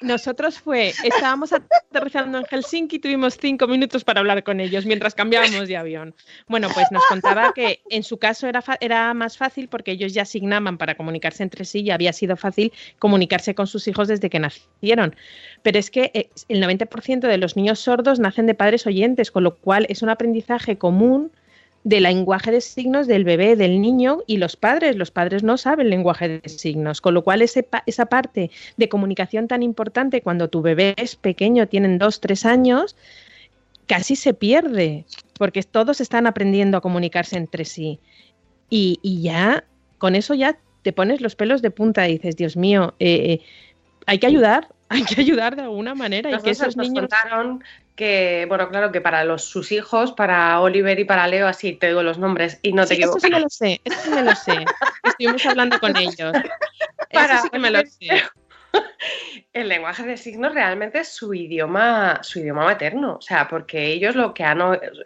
[0.00, 5.14] nosotros fue, estábamos aterrizando en Helsinki y tuvimos cinco minutos para hablar con ellos mientras
[5.14, 6.14] cambiábamos de avión.
[6.46, 10.22] Bueno, pues nos contaba que en su caso era, era más fácil porque ellos ya
[10.22, 14.38] asignaban para comunicarse entre sí y había sido fácil comunicarse con sus hijos desde que
[14.38, 15.16] nacieron.
[15.62, 19.44] Pero es que eh, el 90% de los niños sordos nacen de padres oyentes, con
[19.44, 21.32] lo cual es un aprendizaje común
[21.84, 24.96] del lenguaje de signos del bebé, del niño y los padres.
[24.96, 29.62] Los padres no saben lenguaje de signos, con lo cual esa parte de comunicación tan
[29.62, 32.96] importante cuando tu bebé es pequeño, tienen dos, tres años,
[33.86, 35.04] casi se pierde.
[35.38, 38.00] porque todos están aprendiendo a comunicarse entre sí.
[38.68, 39.64] Y, y ya,
[39.98, 43.40] con eso ya te pones los pelos de punta y dices, Dios mío, eh, eh,
[44.06, 46.30] hay que ayudar, hay que ayudar de alguna manera.
[46.30, 47.08] y que esos nos niños...
[47.08, 47.62] contaron
[47.98, 51.88] que, bueno, claro, que para los, sus hijos, para Oliver y para Leo, así te
[51.88, 54.22] digo los nombres y no te Sí, eso sí me lo sé, eso sí me
[54.22, 54.64] lo sé.
[55.02, 56.32] Estuvimos hablando con ellos.
[57.12, 58.22] Para Eso sí que me lo sé.
[59.52, 64.14] El lenguaje de signos realmente es su idioma, su idioma materno, o sea, porque ellos
[64.14, 64.58] lo que han,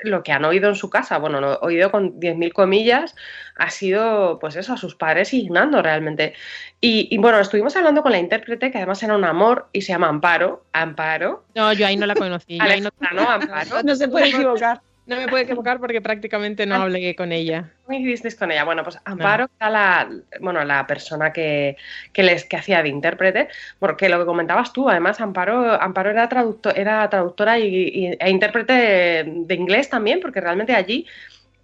[0.03, 3.15] lo que han oído en su casa, bueno, lo oído con 10.000 comillas,
[3.57, 6.35] ha sido, pues eso, a sus padres signando realmente.
[6.81, 9.93] Y, y, bueno, estuvimos hablando con la intérprete, que además era un amor, y se
[9.93, 12.59] llama Amparo, Amparo, No, yo ahí no la conocí.
[12.61, 13.31] ahí no, ¿no?
[13.31, 13.83] Amparo.
[13.85, 14.81] No se puede equivocar.
[15.07, 17.71] No me puedo equivocar porque prácticamente no hablé con ella.
[17.85, 18.65] ¿Cómo hicisteis con ella?
[18.65, 20.11] Bueno, pues Amparo era la,
[20.41, 21.77] bueno, la persona que,
[22.13, 26.29] que les que hacía de intérprete, porque lo que comentabas tú, además Amparo, Amparo era,
[26.29, 31.07] traductor, era traductora y, y- e intérprete de inglés también, porque realmente allí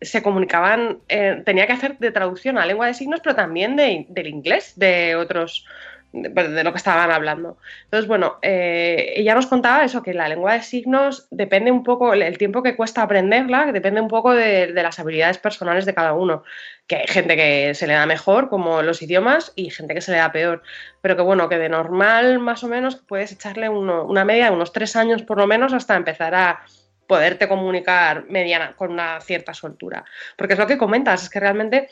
[0.00, 4.06] se comunicaban, eh, tenía que hacer de traducción a lengua de signos, pero también de,
[4.08, 5.66] del inglés, de otros,
[6.12, 7.58] de, de lo que estaban hablando.
[7.84, 12.12] Entonces, bueno, eh, ella nos contaba eso, que la lengua de signos depende un poco,
[12.14, 16.14] el, tiempo que cuesta aprenderla, que depende un poco de, las habilidades personales de cada
[16.14, 16.44] uno.
[16.86, 20.12] Que hay gente que se le da mejor, como los idiomas, y gente que se
[20.12, 20.62] le da peor.
[21.02, 24.72] Pero que bueno, que de normal, más o menos, puedes echarle una media de unos
[24.72, 26.62] tres años por lo menos hasta empezar a
[27.08, 30.04] poderte comunicar mediana, con una cierta soltura.
[30.36, 31.88] Porque es lo que comentas, es que realmente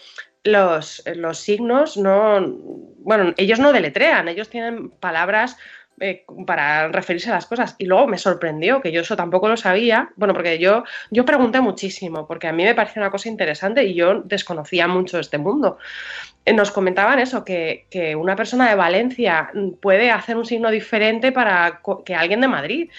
[0.47, 2.41] los, los signos no,
[2.99, 5.57] bueno, ellos no deletrean, ellos tienen palabras
[5.99, 7.75] eh, para referirse a las cosas.
[7.79, 11.63] Y luego me sorprendió, que yo eso tampoco lo sabía, bueno, porque yo, yo pregunté
[11.63, 15.79] muchísimo, porque a mí me pareció una cosa interesante y yo desconocía mucho este mundo.
[16.45, 21.33] Eh, Nos comentaban eso, que, que una persona de Valencia puede hacer un signo diferente
[21.33, 22.91] para que alguien de Madrid.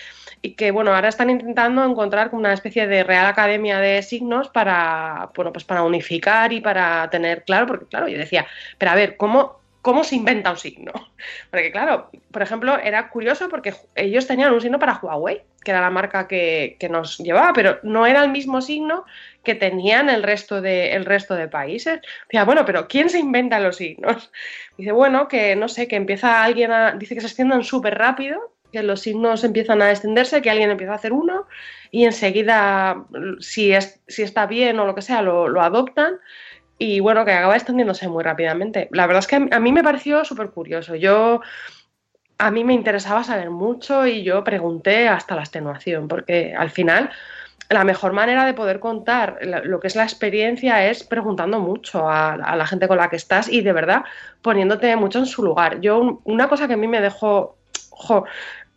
[0.41, 5.31] Y que bueno, ahora están intentando encontrar una especie de Real Academia de Signos para,
[5.35, 8.45] bueno, pues para unificar y para tener claro, porque claro, yo decía,
[8.77, 10.91] pero a ver, ¿cómo, cómo se inventa un signo?
[11.49, 15.81] Porque claro, por ejemplo, era curioso porque ellos tenían un signo para Huawei, que era
[15.81, 19.05] la marca que, que nos llevaba, pero no era el mismo signo
[19.43, 22.01] que tenían el resto de, el resto de países.
[22.27, 24.29] Decía, bueno, pero ¿quién se inventa los signos?
[24.77, 26.91] Dice, bueno, que no sé, que empieza alguien a.
[26.91, 30.93] Dice que se extienden súper rápido, que los signos empiezan a extenderse, que alguien empieza
[30.93, 31.47] a hacer uno
[31.91, 33.05] y enseguida,
[33.39, 36.19] si, es, si está bien o lo que sea, lo, lo adoptan
[36.77, 38.87] y bueno, que acaba extendiéndose muy rápidamente.
[38.91, 40.95] La verdad es que a mí me pareció súper curioso.
[40.95, 41.41] Yo,
[42.37, 47.09] a mí me interesaba saber mucho y yo pregunté hasta la extenuación, porque al final
[47.69, 52.37] la mejor manera de poder contar lo que es la experiencia es preguntando mucho a,
[52.55, 54.03] la gente con la que estás y de verdad
[54.41, 55.81] poniéndote mucho en su lugar.
[55.81, 57.57] Yo, un- una cosa que a mí me dejó,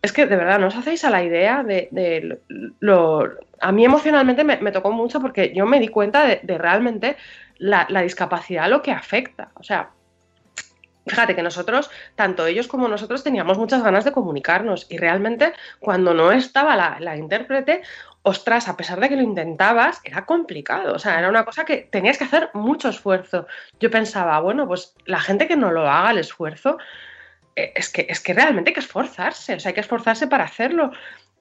[0.02, 2.40] es que de verdad no os hacéis a la idea de,
[2.80, 3.28] lo...
[3.60, 7.16] A mí emocionalmente me, tocó mucho porque yo me di cuenta de, realmente
[7.58, 9.50] la, la discapacidad lo que afecta.
[9.54, 9.90] O sea,
[11.06, 16.14] Fíjate que nosotros, tanto ellos como nosotros, teníamos muchas ganas de comunicarnos y realmente cuando
[16.14, 17.82] no estaba la, la intérprete,
[18.22, 20.94] ostras, a pesar de que lo intentabas, era complicado.
[20.94, 23.46] O sea, era una cosa que tenías que hacer mucho esfuerzo.
[23.80, 26.78] Yo pensaba, bueno, pues la gente que no lo haga el esfuerzo,
[27.74, 30.90] es que, es que realmente hay que esforzarse, o sea, hay que esforzarse para hacerlo.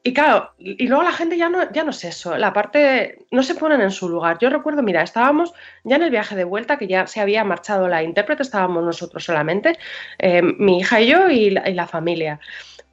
[0.01, 3.43] Y claro, y luego la gente ya no, ya no es eso, la parte, no
[3.43, 4.37] se ponen en su lugar.
[4.39, 5.53] Yo recuerdo, mira, estábamos
[5.83, 9.25] ya en el viaje de vuelta, que ya se había marchado la intérprete, estábamos nosotros
[9.25, 9.77] solamente,
[10.17, 12.39] eh, mi hija y yo y la, familia.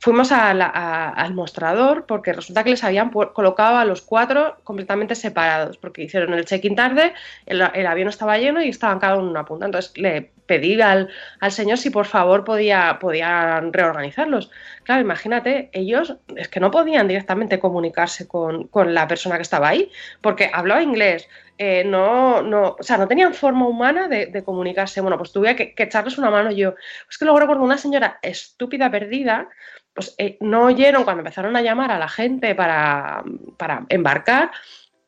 [0.01, 6.03] Fuimos al mostrador porque resulta que les habían colocado a los cuatro completamente separados, porque
[6.03, 7.15] hicieron el check-in tarde,
[7.47, 9.67] el, el avión estaba lleno y estaban cada uno en una punta.
[9.67, 11.09] Entonces le pedí al,
[11.41, 14.51] al señor si por favor podía, podían reorganizarlos.
[14.85, 19.69] Claro, imagínate, ellos es que no podían directamente comunicarse con, con la persona que estaba
[19.69, 21.29] ahí, porque hablaba inglés,
[21.59, 25.01] eh, no, no, o sea, no tenían forma humana de, comunicarse.
[25.01, 26.75] Bueno, pues tuve que, que echarles una mano yo.
[27.11, 29.49] Es que luego recuerdo una señora estúpida perdida,
[29.95, 33.25] pues eh, no oyeron cuando empezaron a llamar a la gente para,
[33.57, 34.51] para embarcar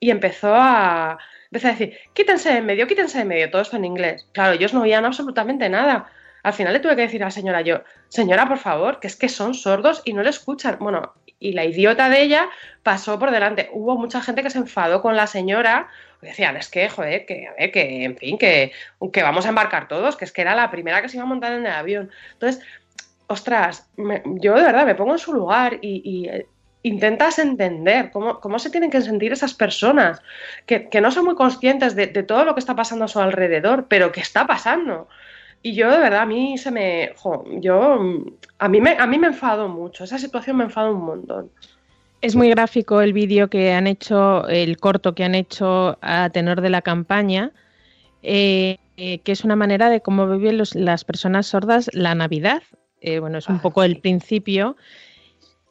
[0.00, 1.18] y empezó a,
[1.50, 4.26] empezó a decir, quítense de en medio, quítense de en medio, todo esto en inglés.
[4.32, 6.10] Claro, ellos no oían absolutamente nada.
[6.42, 9.16] Al final le tuve que decir a la señora yo, señora, por favor, que es
[9.16, 10.76] que son sordos y no le escuchan.
[10.80, 12.48] Bueno, y la idiota de ella
[12.82, 13.70] pasó por delante.
[13.72, 15.88] Hubo mucha gente que se enfadó con la señora.
[16.20, 18.72] Decían, es que, joder, que, a ver, que, en fin, que,
[19.22, 21.52] vamos a embarcar todos, que es que era la primera que se iba a montar
[21.52, 22.10] en el avión.
[22.32, 22.64] Entonces,
[23.28, 26.46] ostras, yo de verdad me pongo en su lugar y, y, eh,
[26.88, 30.20] intentas entender cómo, cómo se tienen que sentir esas personas,
[30.66, 33.20] que, que no son muy conscientes de, de todo lo que está pasando a su
[33.20, 35.08] alrededor, pero que está pasando.
[35.62, 37.98] Y yo de verdad a mí se me, jo, yo
[38.58, 41.50] a mí me a mí me enfado mucho, esa situación me enfada un montón.
[42.20, 46.60] Es muy gráfico el vídeo que han hecho, el corto que han hecho a tenor
[46.60, 47.52] de la campaña,
[48.22, 52.62] eh, eh, que es una manera de cómo viven las personas sordas la Navidad.
[53.00, 54.76] Eh, bueno, es un ah, poco el principio.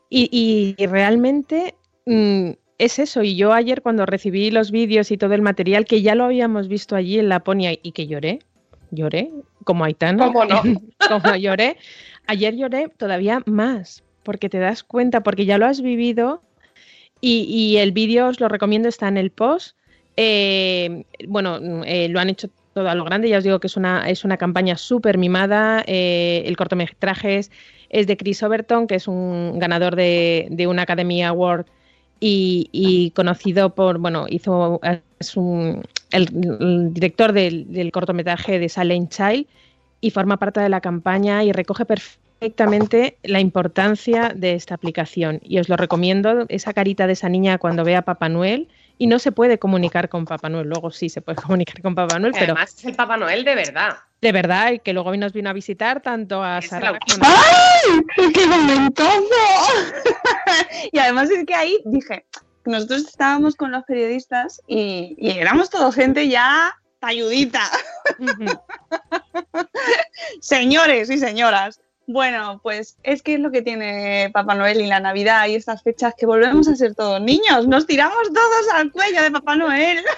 [0.09, 3.23] Y, realmente mm, es eso.
[3.23, 6.67] Y yo ayer cuando recibí los vídeos y todo el material, que ya lo habíamos
[6.67, 8.39] visto allí en Laponia y que lloré,
[8.91, 9.31] lloré,
[9.63, 10.61] como Aitana, ¿Cómo no?
[11.09, 11.77] como lloré,
[12.27, 16.41] ayer lloré todavía más, porque te das cuenta, porque ya lo has vivido
[17.19, 19.75] y, el vídeo os lo recomiendo, está en el post.
[20.15, 23.29] Eh, bueno, lo han hecho todo a lo grande.
[23.29, 25.83] Ya os digo que es una, es una campaña súper mimada.
[25.87, 27.51] Eh, el cortometraje es,
[27.89, 31.65] de Chris Overton, que es un ganador de, de una Academy Award
[32.19, 34.79] y, conocido por, bueno, hizo,
[35.19, 39.45] es un, el, director del, cortometraje de Silent Child
[40.01, 45.39] y forma parte de la campaña y recoge perfectamente la importancia de esta aplicación.
[45.43, 48.67] Y os lo recomiendo, esa carita de esa niña cuando ve a Papá Noel
[48.97, 50.67] y no se puede comunicar con Papá Noel.
[50.67, 52.53] Luego sí se puede comunicar con Papá Noel, pero.
[52.53, 53.97] Además es el Papá Noel de verdad.
[54.19, 58.31] De verdad, y que luego nos vino a visitar tanto a Sara ¡Ay!
[58.33, 59.21] ¡Qué momentazo!
[60.91, 62.25] y además es que ahí dije,
[62.65, 67.61] nosotros estábamos con los periodistas y, éramos toda gente ya talludita.
[70.41, 75.01] Señores y señoras, bueno, pues es que es lo que tiene Papá Noel y la
[75.01, 77.67] Navidad y estas fechas que volvemos a ser todos niños.
[77.67, 80.03] Nos tiramos todos al cuello de Papá Noel.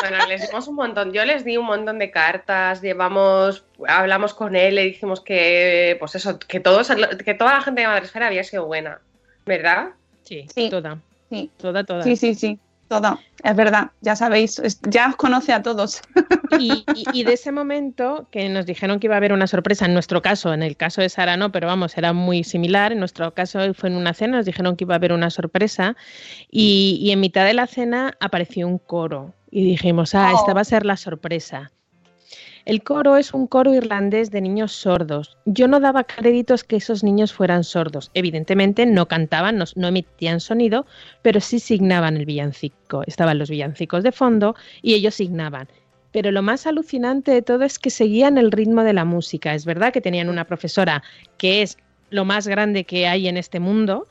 [0.00, 1.12] Bueno, les dimos un montón.
[1.12, 6.16] Yo les di un montón de cartas, llevamos, hablamos con él, le dijimos que, pues
[6.16, 6.90] eso, que todos,
[7.24, 9.00] que toda la gente de Madresfera había sido buena,
[9.46, 9.90] ¿verdad?
[10.24, 10.70] Sí, sí.
[10.70, 10.98] toda.
[11.30, 11.52] Sí.
[11.56, 12.02] Toda, toda.
[12.02, 12.58] Sí, sí, sí
[12.92, 16.02] todo, es verdad, ya sabéis, ya os conoce a todos.
[17.14, 20.20] Y, de ese momento que nos dijeron que iba a haber una sorpresa, en nuestro
[20.20, 23.72] caso, en el caso de Sara no, pero vamos, era muy similar, en nuestro caso
[23.72, 25.96] fue en una cena, nos dijeron que iba a haber una sorpresa
[26.50, 30.54] y, y en mitad de la cena apareció un coro y dijimos, ah, esta oh.
[30.54, 31.72] va a ser la sorpresa.
[32.64, 35.36] El coro es un coro irlandés de niños sordos.
[35.46, 38.10] Yo no daba créditos que esos niños fueran sordos.
[38.14, 40.86] Evidentemente no cantaban, no, emitían sonido,
[41.22, 43.02] pero sí signaban el villancico.
[43.06, 45.68] Estaban los villancicos de fondo y ellos signaban.
[46.12, 49.54] Pero lo más alucinante de todo es que seguían el ritmo de la música.
[49.54, 51.02] Es verdad que tenían una profesora
[51.38, 51.78] que es
[52.10, 54.06] lo más grande que hay en este mundo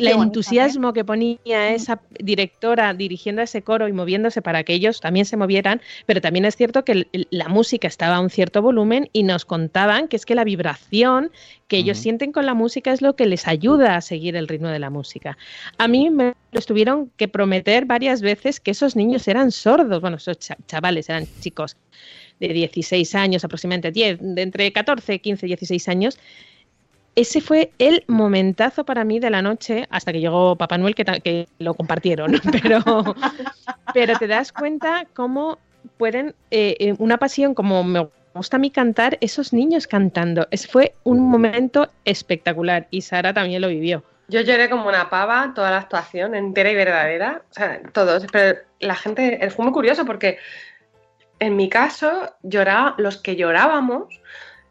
[0.00, 5.00] el entusiasmo que ponía esa directora dirigiendo a ese coro y moviéndose para que ellos
[5.00, 9.08] también se movieran, pero también es cierto que la música estaba a un cierto volumen
[9.12, 11.30] y nos contaban que es que la vibración
[11.68, 14.68] que ellos sienten con la música es lo que les ayuda a seguir el ritmo
[14.68, 15.38] de la música.
[15.78, 20.16] A mí me lo tuvieron que prometer varias veces que esos niños eran sordos, bueno,
[20.16, 21.76] esos chavales eran chicos
[22.40, 26.18] de 16 años aproximadamente, 10, de entre 14, 15, 16 años,
[27.20, 31.48] ese fue el momentazo para mí de la noche, hasta que llegó Papá Noel, que,
[31.58, 32.82] lo compartieron, pero,
[33.92, 35.58] pero te das cuenta cómo
[35.98, 40.48] pueden, eh, eh, una pasión como me gusta a mí cantar, esos niños cantando.
[40.50, 44.02] Es, fue un momento espectacular y Sara también lo vivió.
[44.28, 48.58] Yo lloré como una pava toda la actuación, entera y verdadera, o sea, todos, pero
[48.78, 50.38] la gente, fue muy curioso porque
[51.40, 54.20] en mi caso, lloraba, los que llorábamos,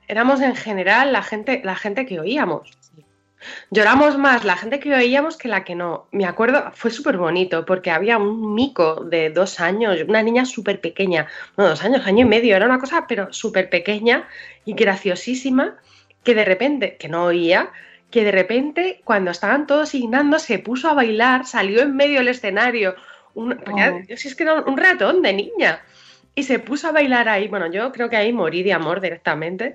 [0.10, 2.72] éramos en general la gente, la gente que oíamos.
[3.72, 6.08] Lloramos más la gente que oíamos que la que no.
[6.12, 10.82] Me acuerdo, fue súper bonito porque había un mico de dos años, una niña súper
[10.82, 14.28] pequeña, no, dos años, año y medio, era una cosa pero súper pequeña
[14.66, 15.78] y graciosísima
[16.24, 17.72] que de repente, que no oía,
[18.12, 22.30] que de repente cuando estaban todos signando se puso a bailar, salió en medio del
[22.30, 22.96] escenario.
[23.36, 24.18] Un, oh.
[24.18, 25.82] si es que era un ratón de niña
[26.36, 27.48] y se puso a bailar ahí.
[27.48, 29.74] Bueno, yo creo que ahí morí de amor directamente,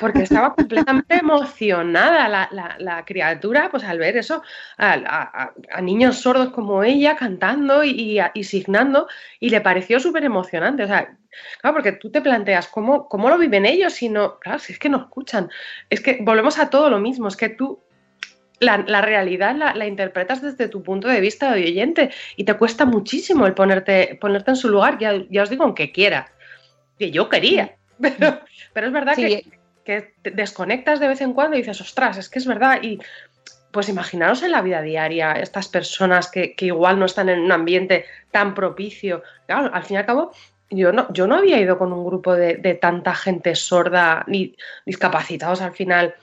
[0.00, 4.42] porque estaba completamente emocionada la, criatura, pues al ver eso,
[4.78, 5.52] a,
[5.82, 9.08] niños sordos como ella cantando y, y signando,
[9.40, 10.84] y le pareció súper emocionante.
[10.84, 11.16] O sea,
[11.60, 14.78] claro, porque tú te planteas cómo, cómo lo viven ellos, si no, claro, si es
[14.78, 15.50] que no escuchan.
[15.90, 17.83] Es que volvemos a todo lo mismo, es que tú
[18.60, 23.46] la, realidad la, interpretas desde tu punto de vista de oyente y te cuesta muchísimo
[23.46, 26.32] el ponerte, ponerte en su lugar, ya, ya os digo, aunque quiera,
[26.98, 28.40] que yo quería, pero,
[28.72, 29.46] pero es verdad que,
[29.84, 33.00] que te desconectas de vez en cuando y dices, ostras, es que es verdad, y
[33.70, 38.04] pues imaginaros en la vida diaria estas personas que, igual no están en un ambiente
[38.30, 40.32] tan propicio, claro, al fin y al cabo,
[40.70, 44.56] yo no, yo no había ido con un grupo de, de tanta gente sorda ni
[44.86, 46.14] discapacitados al final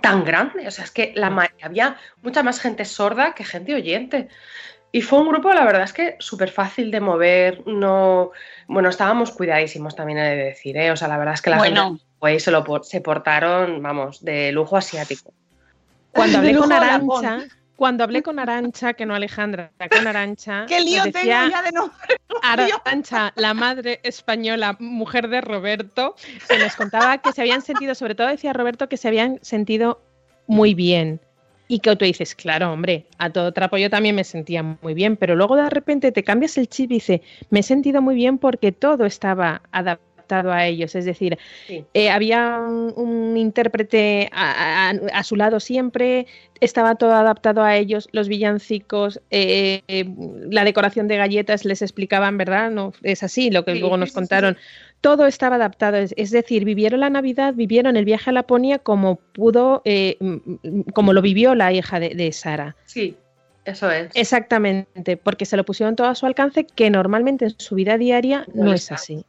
[0.00, 0.66] tan grande.
[0.66, 4.28] O sea, es que la había mucha más gente sorda que gente oyente.
[4.92, 7.66] Y fue un grupo, la verdad es que súper fácil de mover.
[7.66, 8.30] No,
[8.68, 10.92] bueno, estábamos cuidadísimos también he de decir, ¿eh?
[10.92, 11.80] O sea, la verdad es que la gente
[12.20, 15.32] pues, se, lo, se portaron, vamos, de lujo asiático.
[16.12, 17.40] Cuando hablé con Arancha,
[17.76, 20.66] Cuando hablé con Arancha, que no Alejandra, con Arancha.
[20.68, 21.96] ¡Qué lío tengo ya de nombre!
[22.42, 26.14] Arancha, la madre española, mujer de Roberto,
[26.48, 30.00] que nos contaba que se habían sentido, sobre todo decía Roberto, que se habían sentido
[30.46, 31.20] muy bien.
[31.66, 35.16] Y que tú dices, claro, hombre, a todo trapo yo también me sentía muy bien,
[35.16, 38.36] pero luego de repente te cambias el chip y dices, me he sentido muy bien
[38.36, 40.94] porque todo estaba adaptado a ellos.
[40.94, 41.84] Es decir, Sí.
[41.94, 46.26] eh, había un, un intérprete a, a- a su lado siempre,
[46.60, 50.04] estaba todo adaptado a ellos, los villancicos, eh, eh,
[50.50, 52.70] la decoración de galletas les explicaban, ¿verdad?
[52.70, 54.56] No, es así lo que Sí, luego nos sí, contaron.
[55.00, 59.16] Todo estaba adaptado, es, es decir, vivieron la Navidad, vivieron el viaje a Laponia como
[59.16, 60.16] pudo, eh,
[60.94, 62.74] como lo vivió la hija de, de Sara.
[62.86, 63.16] Sí,
[63.66, 64.08] eso es.
[64.14, 68.46] Exactamente, porque se lo pusieron todo a su alcance, que normalmente en su vida diaria
[68.54, 69.24] No es así.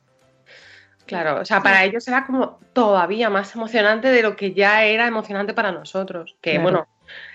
[1.05, 5.05] Claro, o sea, para ellos era como todavía más emocionante de lo que ya era
[5.07, 6.35] emocionante para nosotros.
[6.41, 6.63] Que Claro.
[6.63, 6.87] bueno,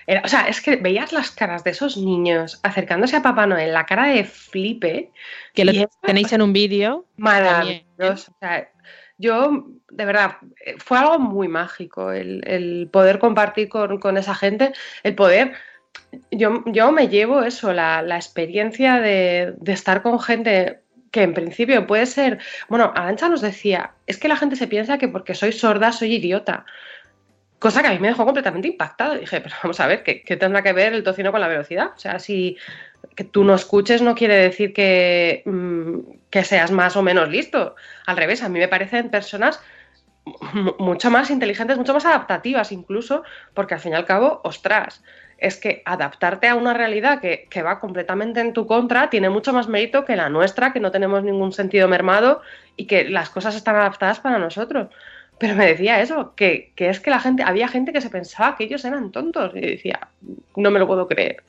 [0.05, 3.73] era- o sea, es que veías las caras de esos niños acercándose a Papá Noel,
[3.73, 5.11] la cara de flipe,
[5.53, 7.05] Que lo tenéis en un vídeo.
[7.17, 8.31] maravilloso.
[8.31, 8.69] O sea,
[9.17, 14.35] yo, de verdad, eh, fue algo muy mágico el, el poder compartir con, con esa
[14.35, 15.53] gente, el poder.
[16.31, 20.80] Yo, yo me llevo eso, la, la experiencia de, de estar con gente
[21.11, 22.39] que en principio puede ser.
[22.69, 26.15] Bueno, Arancha nos decía, es que la gente se piensa que porque soy sorda soy
[26.15, 26.65] idiota.
[27.59, 29.15] Cosa que a mí me dejó completamente impactada.
[29.15, 31.91] Dije, pero vamos a ver, ¿qué, qué tendrá que ver el tocino con la velocidad?
[31.95, 32.57] O sea, si
[33.15, 35.99] que tú no escuches no quiere decir que, mm,
[36.29, 37.75] que seas más o menos listo.
[38.05, 39.59] Al revés, a mí me parecen personas
[40.77, 45.03] mucho más inteligentes, mucho más adaptativas incluso, porque al fin y al cabo, ostras,
[45.37, 49.51] es que adaptarte a una realidad que, que va completamente en tu contra tiene mucho
[49.53, 52.41] más mérito que la nuestra, que no tenemos ningún sentido mermado
[52.75, 54.89] y que las cosas están adaptadas para nosotros.
[55.39, 58.55] Pero me decía eso, que, que es que la gente, había gente que se pensaba
[58.55, 59.51] que ellos eran tontos.
[59.55, 60.09] Y decía,
[60.55, 61.43] no me lo puedo creer.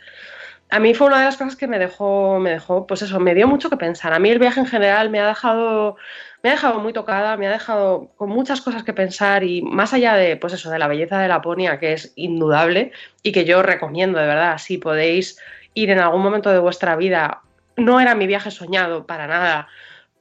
[0.72, 3.34] A mí fue una de las cosas que me dejó, me dejó, pues eso, me
[3.34, 4.14] dio mucho que pensar.
[4.14, 5.96] A mí el viaje en general me ha dejado,
[6.42, 9.92] me ha dejado muy tocada, me ha dejado con muchas cosas que pensar y más
[9.92, 12.92] allá de, pues eso, de la belleza de Laponia, que es indudable
[13.22, 15.38] y que yo recomiendo de verdad, si podéis
[15.74, 17.42] ir en algún momento de vuestra vida,
[17.76, 19.68] no era mi viaje soñado para nada,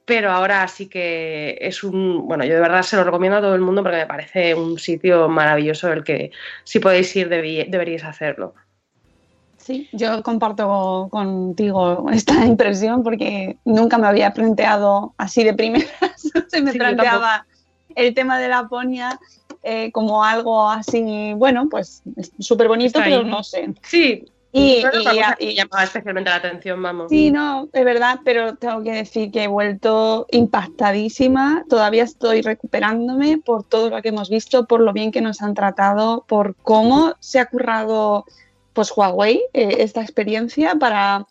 [0.04, 3.54] pero ahora sí que es un, bueno, yo de verdad se lo recomiendo a todo
[3.54, 6.30] el mundo porque me parece un sitio maravilloso el que
[6.64, 8.54] si podéis ir deberíais hacerlo.
[9.64, 15.90] Sí, yo comparto contigo esta impresión porque nunca me había planteado así de primeras.
[16.48, 17.46] Se me Sí, planteaba
[17.94, 19.18] el tema de Laponia
[19.62, 22.02] eh, como algo así, bueno, pues
[22.38, 23.24] súper bonito, pero ahí.
[23.30, 23.72] no sé.
[23.82, 27.08] Sí, Y, no y- y- me llamaba especialmente la atención, vamos.
[27.08, 31.64] Sí, no, de verdad, pero tengo que decir que he vuelto impactadísima.
[31.68, 35.54] Todavía estoy recuperándome por todo lo que hemos visto, por lo bien que nos han
[35.54, 38.24] tratado, por cómo se ha currado
[38.72, 41.26] pues Huawei eh, esta experiencia para,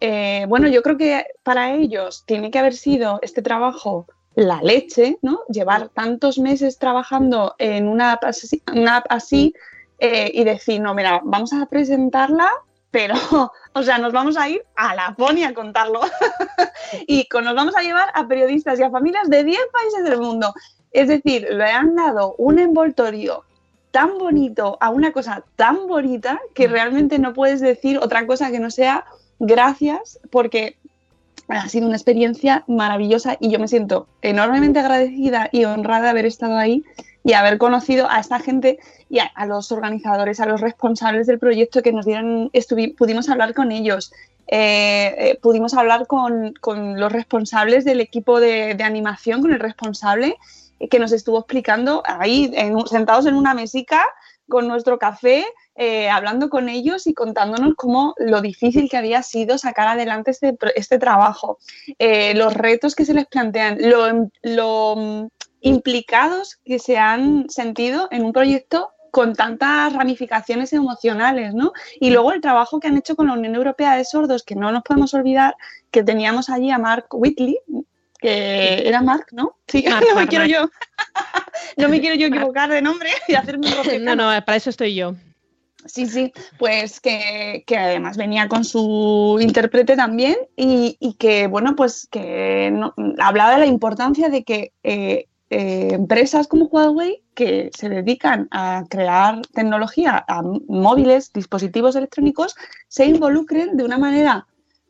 [0.00, 5.18] eh, bueno, yo creo que para ellos tiene que haber sido este trabajo la leche,
[5.22, 5.40] ¿no?
[5.48, 9.54] Llevar tantos meses trabajando en una app así, una así
[9.98, 12.50] eh, y decir, no, mira, vamos a presentarla,
[12.90, 13.14] pero,
[13.72, 16.00] o sea, nos vamos a ir a Laponia a contarlo.
[17.06, 20.20] y con- nos vamos a llevar a periodistas y a familias de 10 países del
[20.20, 20.52] mundo.
[20.92, 23.45] Es decir, le han dado un envoltorio
[23.96, 28.60] tan bonito a una cosa tan bonita que realmente no puedes decir otra cosa que
[28.60, 29.06] no sea
[29.38, 30.76] gracias porque
[31.48, 36.26] ha sido una experiencia maravillosa y yo me siento enormemente agradecida y honrada de haber
[36.26, 36.84] estado ahí
[37.24, 38.78] y haber conocido a esta gente
[39.08, 42.50] y a, a los organizadores, a los responsables del proyecto que nos dieron,
[42.98, 44.12] pudimos hablar con ellos,
[44.46, 49.58] eh, eh, pudimos hablar con, con los responsables del equipo de, de animación, con el
[49.60, 50.36] responsable
[50.90, 54.06] que nos estuvo explicando ahí, en sentados en una mesica
[54.48, 59.58] con nuestro café, eh, hablando con ellos y contándonos cómo lo difícil que había sido
[59.58, 61.58] sacar adelante este, este trabajo,
[61.98, 65.26] eh, los retos que se les plantean, lo, lo, mm,
[65.60, 71.72] implicados que se han sentido en un proyecto con tantas ramificaciones emocionales, ¿no?
[71.98, 74.70] Y luego el trabajo que han hecho con la Unión Europea de Sordos, que no
[74.70, 75.56] nos podemos olvidar
[75.90, 77.58] que teníamos allí a Mark Whitley,
[78.18, 79.56] que era Mark, ¿no?
[79.66, 80.52] Sí, Mark, no me Mark, quiero Mark.
[80.52, 80.70] yo,
[81.76, 84.94] no me quiero yo equivocar de nombre y hacerme un No, no, para eso estoy
[84.94, 85.14] yo.
[85.86, 91.76] Sí, sí, pues que, que además venía con su intérprete también y, y que, bueno,
[91.76, 97.70] pues que no- hablaba de la importancia de que eh, eh, empresas como Huawei que
[97.76, 102.56] se dedican a crear tecnología a móviles, dispositivos electrónicos,
[102.88, 104.46] se involucren de una manera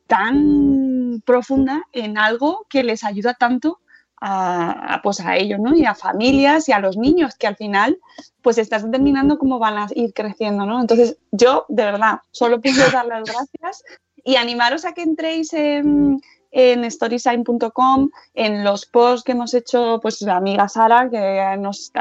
[0.06, 3.80] tan profunda en algo que les ayuda tanto
[4.20, 5.74] a, pues a ellos, ¿no?
[5.74, 7.98] Y a familias y a los niños, que al final,
[8.42, 10.80] pues estás determinando cómo van a ir creciendo, ¿no?
[10.80, 13.84] Entonces, yo, de verdad, solo puedo dar las gracias
[14.24, 16.20] y animaros a que entréis en,
[16.58, 21.92] en storysign.com, en los posts que hemos hecho, pues la amiga Sara, que nos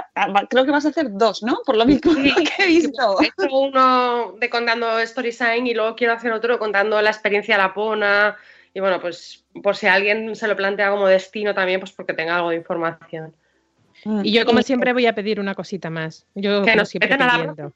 [0.49, 1.59] creo que vas a hacer dos, ¿no?
[1.65, 3.21] Por lo mismo que he visto.
[3.21, 8.37] He hecho uno de contando Storysign y luego quiero hacer otro contando la experiencia lapona.
[8.73, 12.37] Y bueno, pues por si alguien se lo plantea como destino también, pues porque tenga
[12.37, 13.35] algo de información.
[14.23, 16.27] Y yo, como siempre, voy a pedir una cosita más.
[16.33, 17.73] Yo, ¿Que nos siempre, pidiendo.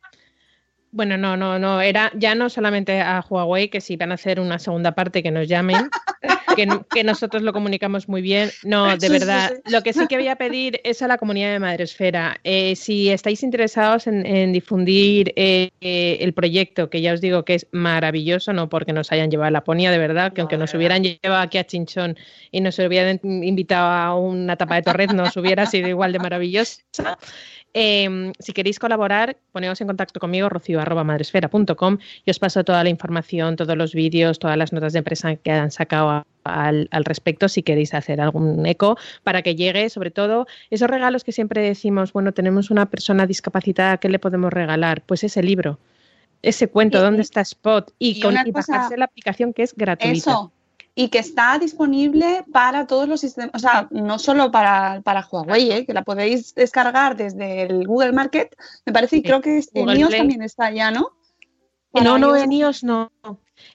[0.92, 4.40] Bueno, no, no, no, era ya no solamente a Huawei, que si van a hacer
[4.40, 5.88] una segunda parte que nos llamen,
[6.56, 8.50] que, no- que nosotros lo comunicamos muy bien.
[8.64, 9.72] No, de Sí, verdad, sí.
[9.72, 12.38] lo que sí que voy a pedir es a la comunidad de Madresfera.
[12.44, 17.54] Eh, si estáis interesados en, en difundir eh, el proyecto, que ya os digo que
[17.54, 21.04] es maravilloso, no porque nos hayan llevado a Laponia, de verdad, que aunque nos hubieran
[21.04, 22.18] llevado aquí a Chinchón
[22.50, 26.82] y nos hubieran invitado a una tapa de torred, nos hubiera sido igual de maravillosa.
[27.74, 33.56] Eh, si queréis colaborar, poneos en contacto conmigo, rocío.madresfera.com y os paso toda la información,
[33.56, 37.48] todos los vídeos, todas las notas de empresa que han sacado a- al, al respecto,
[37.48, 42.12] si queréis hacer algún eco, para que llegue, sobre todo, esos regalos que siempre decimos,
[42.14, 45.02] bueno, tenemos una persona discapacitada, ¿qué le podemos regalar?
[45.06, 45.78] Pues ese libro,
[46.42, 47.92] ese cuento, Y- ¿dónde está Spot?
[48.00, 50.18] Y, y con, y cosa- la aplicación que es gratuita.
[50.18, 50.52] Eso.
[51.02, 55.72] Y que está disponible para todos los sistemas, o sea, no solo para, para Huawei,
[55.72, 55.86] ¿eh?
[55.86, 58.54] que la podéis descargar desde el Google Market,
[58.86, 61.12] me parece, y creo que en iOS también está ya, ¿no?
[61.94, 62.44] No, no, iOS.
[62.44, 63.12] en iOS no.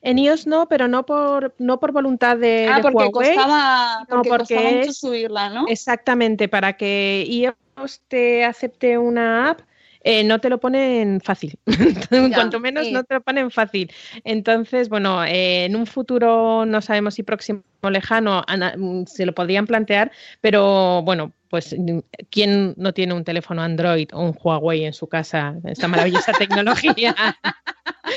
[0.02, 3.34] En iOS no, pero no por, no por voluntad de, Ah, de porque Huawei.
[3.36, 5.64] costaba, no, porque porque costaba mucho es- subirla, ¿no?
[5.68, 9.60] Exactamente, para que iOS te acepte una app,
[10.04, 11.58] eh, no te lo ponen fácil.
[12.34, 12.92] Cuanto menos sí.
[12.92, 13.90] no te lo ponen fácil.
[14.22, 18.44] Entonces, bueno, eh, en un futuro no sabemos si próximo o lejano
[18.76, 21.98] mm, se lo podrían plantear, pero bueno, pues mm,
[22.30, 25.56] ¿quién no tiene un teléfono Android o un Huawei en su casa?
[25.64, 27.14] Esta maravillosa tecnología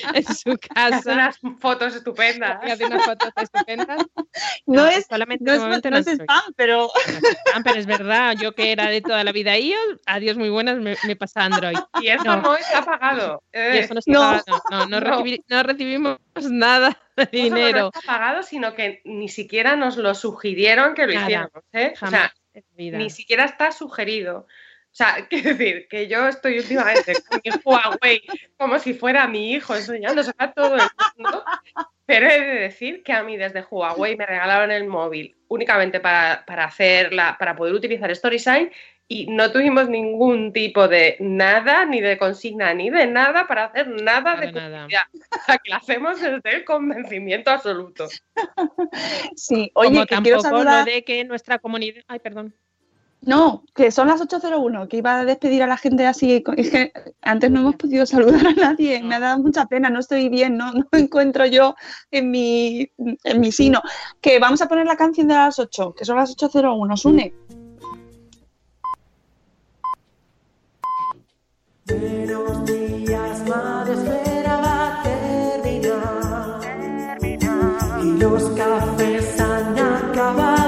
[0.14, 0.58] en su Hace
[1.02, 1.14] casa.
[1.14, 2.60] unas fotos estupendas.
[2.66, 3.98] Y hace unas fotos estupendas.
[4.68, 6.90] No pues es, solamente no es, momento no es spam, pero
[7.56, 10.78] Ah, pero es verdad, yo que era de toda la vida iOS, adiós muy buenas,
[10.78, 11.78] me, me pasa Android.
[12.02, 12.42] Y eso No.
[12.42, 13.42] no, está pagado.
[13.54, 13.80] Y eh.
[13.80, 14.20] eso no, está No.
[14.20, 15.18] pagado, no, no, No.
[15.24, 16.18] recibi- no recibimos
[16.50, 17.92] nada de No solo no dinero.
[17.94, 21.24] está pagado, sino que ni siquiera nos lo sugirieron que lo Nada.
[21.26, 21.64] hiciéramos.
[21.74, 21.94] ¿eh?
[22.02, 22.34] O sea,
[22.76, 24.48] ni siquiera está sugerido.
[24.98, 28.24] O sea, quiero decir que yo estoy últimamente con mi Huawei
[28.58, 30.82] como si fuera mi hijo enseñándose a todo el
[31.16, 31.44] mundo.
[32.08, 36.44] Pero he de decir que a mí desde Huawei me regalaron el móvil únicamente para,
[36.48, 38.72] para hacer la, para poder utilizar StorySign
[39.08, 43.88] y no tuvimos ningún tipo de nada, ni de consigna, ni de nada para hacer
[43.88, 44.86] nada Para de nada.
[44.86, 48.08] O sea, que lo hacemos desde el convencimiento absoluto.
[49.36, 49.70] sí.
[49.76, 50.88] Oye, Como que quiero tampoco saludar.
[50.88, 52.04] lo de que nuestra comunidad.
[52.08, 52.56] Ay, perdón.
[53.28, 56.42] No, que son las 8.01, que iba a despedir a la gente así.
[56.56, 60.00] Es que antes no hemos podido saludar a nadie, me ha dado mucha pena, no
[60.00, 61.76] estoy bien, no, no me encuentro yo
[62.10, 63.82] en mi, en mi sino.
[64.22, 67.34] Que vamos a poner la canción de las 8, que son las 8.01, Sune.
[72.66, 73.44] Días,
[75.04, 76.18] terminar.
[78.02, 80.67] Y los cafés han acabado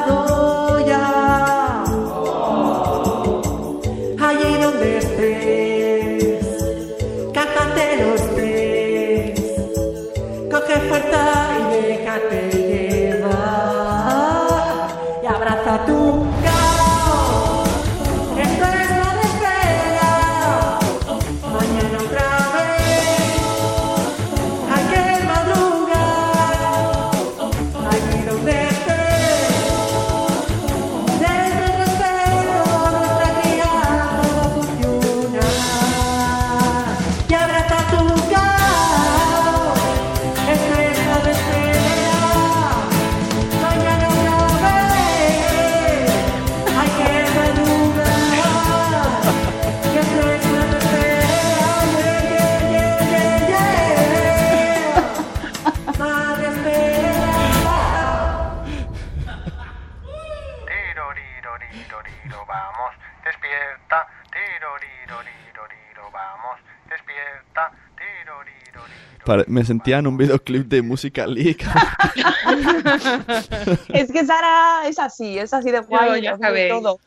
[69.50, 71.58] me sentía en un videoclip de Música League.
[73.90, 76.72] Es que Sara es así, es así de guay, ya vive sabéis.
[76.72, 77.00] todo.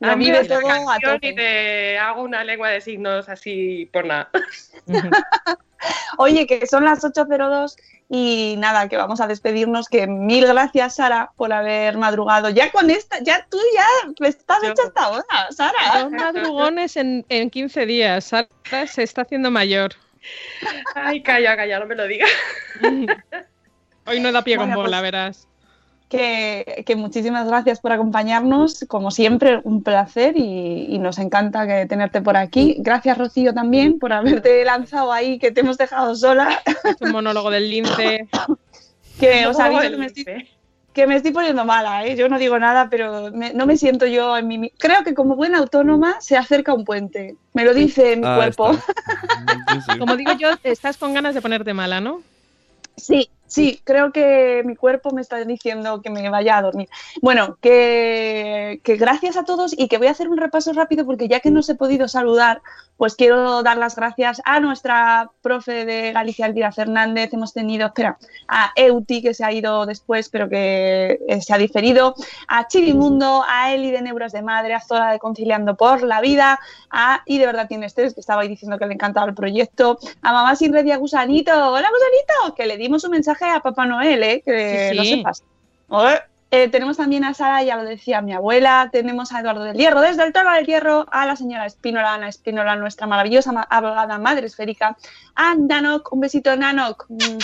[0.00, 4.04] A mí me todo la a y te hago una lengua de signos así por
[4.04, 4.28] nada.
[6.18, 7.76] Oye, que son las 8.02
[8.10, 9.88] y nada, que vamos a despedirnos.
[9.88, 12.50] Que mil gracias, Sara, por haber madrugado.
[12.50, 16.02] Ya con esta, ya tú ya estás hecha hasta ahora, Sara.
[16.02, 18.24] Dos madrugones en, en 15 días.
[18.24, 18.48] Sara
[18.86, 19.92] se está haciendo mayor.
[20.94, 22.30] Ay, calla, calla, no me lo digas.
[24.06, 25.48] Hoy no da pie con Bueno, bola, pues- verás.
[26.08, 28.84] Que, que muchísimas gracias por acompañarnos.
[28.86, 32.76] Como siempre, un placer y, y nos encanta que tenerte por aquí.
[32.78, 36.62] Gracias, Rocío, también por haberte lanzado ahí, que te hemos dejado sola.
[36.84, 38.28] Es un monólogo del lince.
[39.18, 40.55] Que os aviso el que me estoy lince.
[40.96, 42.16] Que me estoy poniendo mala, ¿eh?
[42.16, 44.70] Yo no digo nada, pero me- no me siento yo en mi...
[44.78, 47.36] Creo que como buena autónoma se acerca un puente.
[47.52, 48.70] Me lo dice mi Ah, cuerpo.
[48.70, 48.82] está.
[49.68, 49.98] Sí, sí.
[49.98, 52.22] Como digo yo, estás con ganas de ponerte mala, ¿no?
[52.96, 56.88] Sí, sí, creo que mi cuerpo me está diciendo que me vaya a dormir.
[57.20, 61.28] Bueno, que, que gracias a todos y que voy a hacer un repaso rápido porque
[61.28, 62.62] ya que no os he podido saludar,
[62.96, 67.32] pues quiero dar las gracias a nuestra profe de Galicia, Elvira Fernández.
[67.32, 68.18] Hemos tenido, espera,
[68.48, 72.14] a Euti, que se ha ido después, pero que eh, se ha diferido,
[72.48, 76.58] a Chivimundo, a Eli de Neuras de Madre, a Zora de Conciliando por la Vida,
[76.90, 79.98] a Y de verdad tiene estrés, que estaba ahí diciendo que le encantaba el proyecto,
[80.22, 83.60] a Mamá Sin Red y a Gusanito, hola Gusanito, que le dimos un mensaje a
[83.60, 84.42] Papá Noel, ¿eh?
[84.44, 85.42] que Sí, lo sepas.
[86.52, 90.00] Eh, tenemos también a Sara, ya lo decía mi abuela, tenemos a Eduardo del Hierro,
[90.00, 94.18] desde el Toro del Hierro, a la señora Espínola, Ana Espínola, nuestra maravillosa ma- abogada
[94.18, 94.96] madre esférica,
[95.34, 97.06] a Nanok, un besito Nanok.
[97.08, 97.38] Mm.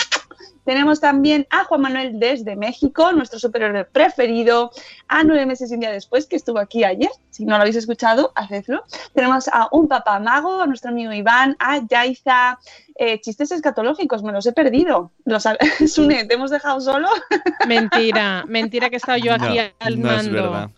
[0.64, 4.70] Tenemos también a Juan Manuel desde México, nuestro superhéroe preferido,
[5.08, 7.10] a nueve meses y un día después, que estuvo aquí ayer.
[7.30, 8.84] Si no lo habéis escuchado, hacedlo.
[9.12, 12.60] Tenemos a un papá mago, a nuestro amigo Iván, a Yaiza,
[13.04, 15.10] eh, chistes escatológicos, me los he perdido.
[15.24, 15.44] Los,
[15.92, 17.08] Sune, ¿te hemos dejado solo?
[17.66, 20.32] Mentira, mentira que he estado yo aquí No, al no es mando.
[20.42, 20.70] verdad.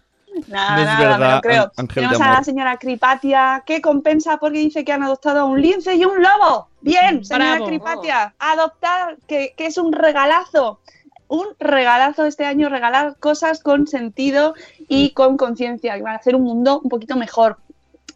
[0.49, 1.73] Nada, No es nada, me lo creo.
[1.77, 5.45] Ángel Tenemos de a la señora Cripatia, que compensa porque dice que han adoptado a
[5.45, 6.69] un lince y un lobo.
[6.81, 7.67] Bien, señora Bravo.
[7.67, 10.81] Cripatia, adoptar, que, que es un regalazo.
[11.29, 14.55] Un regalazo este año, regalar cosas con sentido
[14.89, 17.59] y con conciencia, que van a hacer un mundo un poquito mejor.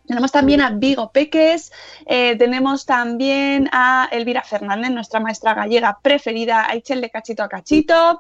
[0.09, 1.71] Tenemos también a Vigo Peques,
[2.07, 7.49] eh, tenemos también a Elvira Fernández, nuestra maestra gallega preferida, a Ichel de Cachito a
[7.49, 8.19] Cachito.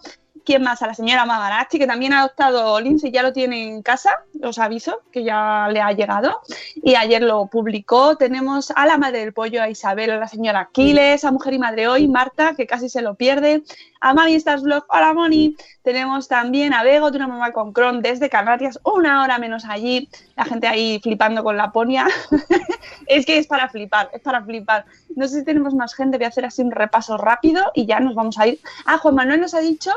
[0.49, 0.81] ¿Quién más?
[0.81, 4.25] A la señora Mamarachi, que también ha adoptado Lince y ya lo tiene en casa,
[4.43, 6.41] os aviso, que ya le ha llegado.
[6.77, 8.17] Y ayer lo publicó.
[8.17, 11.59] Tenemos a la madre del pollo, a Isabel, a la señora Aquiles, a Mujer y
[11.59, 13.63] Madre Hoy, Marta, que casi se lo pierde,
[14.01, 15.55] a Mami Stars Vlog, hola Moni.
[15.83, 20.09] Tenemos también a Bego, de una mamá con Cron, desde Canarias, una hora menos allí.
[20.35, 22.07] La gente ahí flipando con la ponia.
[23.07, 24.87] es que es para flipar, es para flipar.
[25.17, 28.01] No sé si tenemos más gente, voy a hacer así un repaso rápido y ya
[28.01, 28.59] nos vamos a ir.
[28.87, 29.91] Ah, Juan Manuel nos ha dicho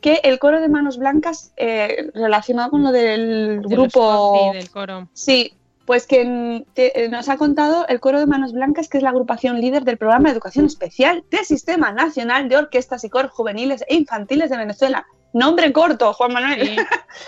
[0.00, 4.50] que el coro de manos blancas, eh, relacionado con lo del De los- grupo...
[4.52, 5.08] sí, del coro.
[5.14, 5.52] Sí,
[5.86, 9.60] pues que eh, nos ha contado el Coro de Manos Blancas, que es la agrupación
[9.60, 13.94] líder del programa de educación especial del Sistema Nacional de Orquestas y Coros Juveniles e
[13.94, 15.06] Infantiles de Venezuela.
[15.32, 16.60] Nombre corto, Juan Manuel.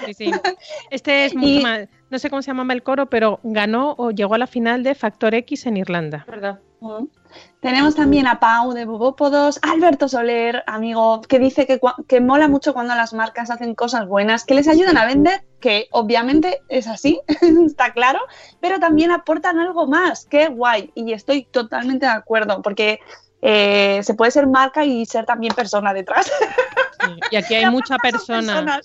[0.01, 0.33] Sí, sí, sí.
[0.91, 1.89] Este es mucho Y- más.
[2.11, 4.95] No sé cómo se llamaba el coro, pero ganó o llegó a la final de
[4.97, 6.25] Factor X en Irlanda.
[6.27, 6.59] ¿Verdad?
[6.81, 7.05] Mm.
[7.61, 12.47] Tenemos también a Pau de Bobópodos, Alberto Soler, amigo, que dice que, cua- que mola
[12.49, 16.87] mucho cuando las marcas hacen cosas buenas, que les ayudan a vender, que obviamente es
[16.87, 17.21] así,
[17.67, 18.21] está claro,
[18.61, 23.01] pero también aportan algo más, qué guay, y estoy totalmente de acuerdo, porque
[23.43, 26.31] eh, se puede ser marca y ser también persona detrás.
[27.01, 28.81] Sí, Y aquí hay mucha persona.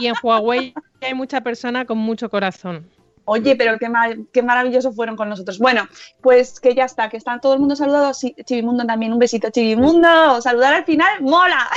[0.00, 2.90] Y en Huawei hay mucha persona con mucho corazón.
[3.26, 5.58] Oye, pero qué, ma- qué maravilloso fueron con nosotros.
[5.58, 5.86] Bueno,
[6.22, 8.14] pues que ya está, que está todo el mundo saludado.
[8.14, 10.40] Sí, Chivimundo también, un besito, Chivimundo.
[10.40, 11.68] Saludar al final, mola.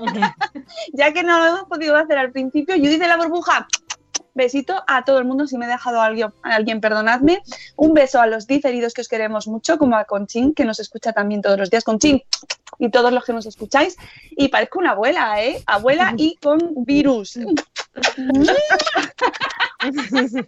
[0.92, 3.66] ya que no lo hemos podido hacer al principio, Judith de la burbuja.
[4.36, 7.40] Besito a todo el mundo, si me he dejado a alguien, a alguien, perdonadme.
[7.76, 11.12] Un beso a los diferidos que os queremos mucho, como a Conchín, que nos escucha
[11.12, 11.84] también todos los días.
[11.84, 12.22] Conchín,
[12.80, 13.96] y todos los que nos escucháis.
[14.32, 15.62] Y parezco una abuela, ¿eh?
[15.66, 17.38] Abuela y con virus.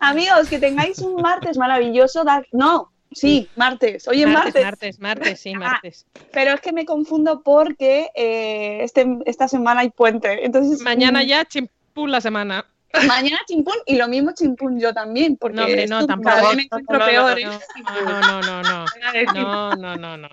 [0.00, 2.24] Amigos, que tengáis un martes maravilloso.
[2.24, 2.46] Dar...
[2.52, 4.06] No, sí, martes.
[4.08, 4.66] Hoy es martes, martes.
[5.00, 6.06] martes, martes, sí, martes.
[6.32, 10.44] Pero es que me confundo porque eh, este, esta semana hay puente.
[10.44, 12.66] Entonces, Mañana ya chimpún la semana.
[13.06, 15.36] Mañana chimpún y lo mismo chimpún yo también.
[15.36, 16.54] Porque No, hombre, no, tampoco.
[16.54, 17.38] me encuentro No, peor.
[17.38, 17.44] ¿eh?
[18.04, 18.84] No, no, no, no.
[19.34, 20.28] No, no, no, no.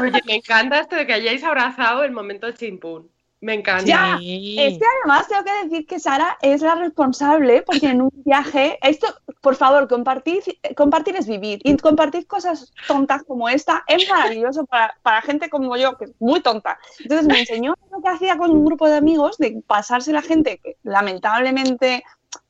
[0.00, 3.08] Oye, me encanta esto de que hayáis abrazado el momento chimpún.
[3.44, 3.84] Me encanta.
[3.84, 4.18] Ya.
[4.22, 8.78] Es que además tengo que decir que Sara es la responsable porque en un viaje,
[8.80, 9.06] esto,
[9.42, 10.42] por favor, compartir,
[10.74, 15.76] compartir es vivir y compartir cosas tontas como esta es maravilloso para, para gente como
[15.76, 16.78] yo, que es muy tonta.
[17.00, 20.58] Entonces me enseñó lo que hacía con un grupo de amigos de pasarse la gente
[20.64, 22.02] que lamentablemente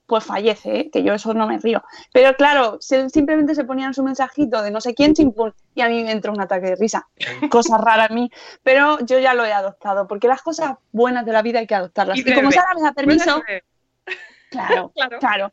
[0.07, 0.91] pues fallece, ¿eh?
[0.91, 1.83] que yo eso no me río.
[2.13, 5.89] Pero claro, se- simplemente se ponían su mensajito de no sé quién, chimpún, y a
[5.89, 7.07] mí me entró un ataque de risa.
[7.51, 8.31] Cosa rara a mí,
[8.63, 11.75] pero yo ya lo he adoptado, porque las cosas buenas de la vida hay que
[11.75, 12.19] adoptarlas.
[12.19, 12.53] Y Y, como.
[12.53, 13.43] Sara me da permiso,
[14.51, 15.19] claro, Claro.
[15.19, 15.53] claro.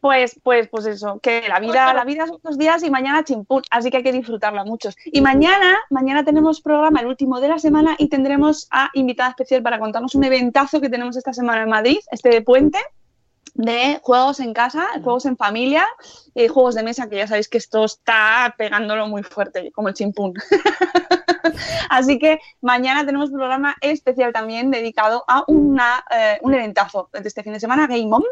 [0.00, 3.62] Pues, pues, pues eso, que la vida, la vida son dos días y mañana chimpún,
[3.70, 4.96] así que hay que disfrutarla muchos.
[5.04, 9.62] Y mañana, mañana tenemos programa, el último de la semana, y tendremos a invitada especial
[9.62, 12.80] para contarnos un eventazo que tenemos esta semana en Madrid, este de puente,
[13.54, 15.86] de juegos en casa, juegos en familia,
[16.34, 19.94] y juegos de mesa, que ya sabéis que esto está pegándolo muy fuerte, como el
[19.94, 20.34] chimpún.
[21.90, 27.26] Así que mañana tenemos un programa especial también dedicado a una, eh, un eventazo de
[27.26, 28.22] este fin de semana, Game On,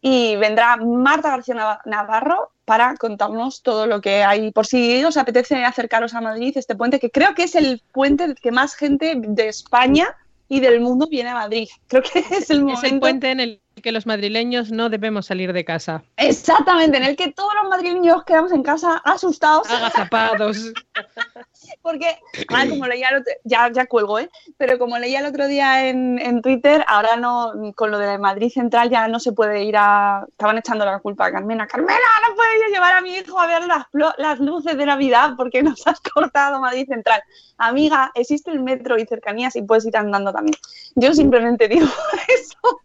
[0.00, 4.50] y vendrá Marta García Nav- Navarro para contarnos todo lo que hay.
[4.50, 8.34] Por si os apetece acercaros a Madrid, este puente, que creo que es el puente
[8.34, 10.14] que más gente de España
[10.48, 11.68] y del mundo viene a Madrid.
[11.86, 12.86] Creo que es el momento.
[12.86, 16.02] Es el puente en el que los madrileños no debemos salir de casa.
[16.16, 19.68] Exactamente, en el que todos los madrileños quedamos en casa asustados.
[19.70, 20.72] Agazapados.
[21.82, 24.30] Porque, ahora como leía el otro, ya, ya cuelgo, ¿eh?
[24.56, 28.50] Pero como leía el otro día en, en Twitter, ahora no, con lo de Madrid
[28.52, 30.24] Central ya no se puede ir a.
[30.28, 31.66] Estaban echando la culpa a Carmena.
[31.66, 31.98] Carmena,
[32.28, 33.86] no puedo yo llevar a mi hijo a ver las,
[34.18, 37.22] las luces de Navidad porque nos has cortado Madrid Central.
[37.58, 40.56] Amiga, existe el metro y cercanías y puedes ir andando también.
[40.94, 41.86] Yo simplemente digo
[42.28, 42.80] eso.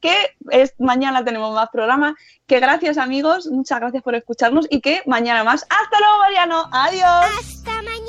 [0.00, 0.14] Que
[0.50, 2.16] es, mañana tenemos más programa.
[2.46, 3.46] Que gracias, amigos.
[3.46, 5.66] Muchas gracias por escucharnos y que mañana más.
[5.68, 6.64] Hasta luego, Mariano.
[6.72, 7.26] Adiós.
[7.38, 7.99] ¡Hasta mañana!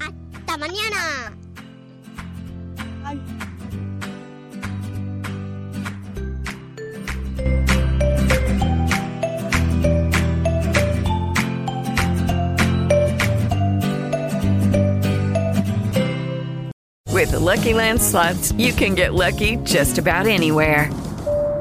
[0.00, 1.32] ¡Hasta mañana!
[17.12, 20.90] With the Lucky Land slots, you can get lucky just about anywhere.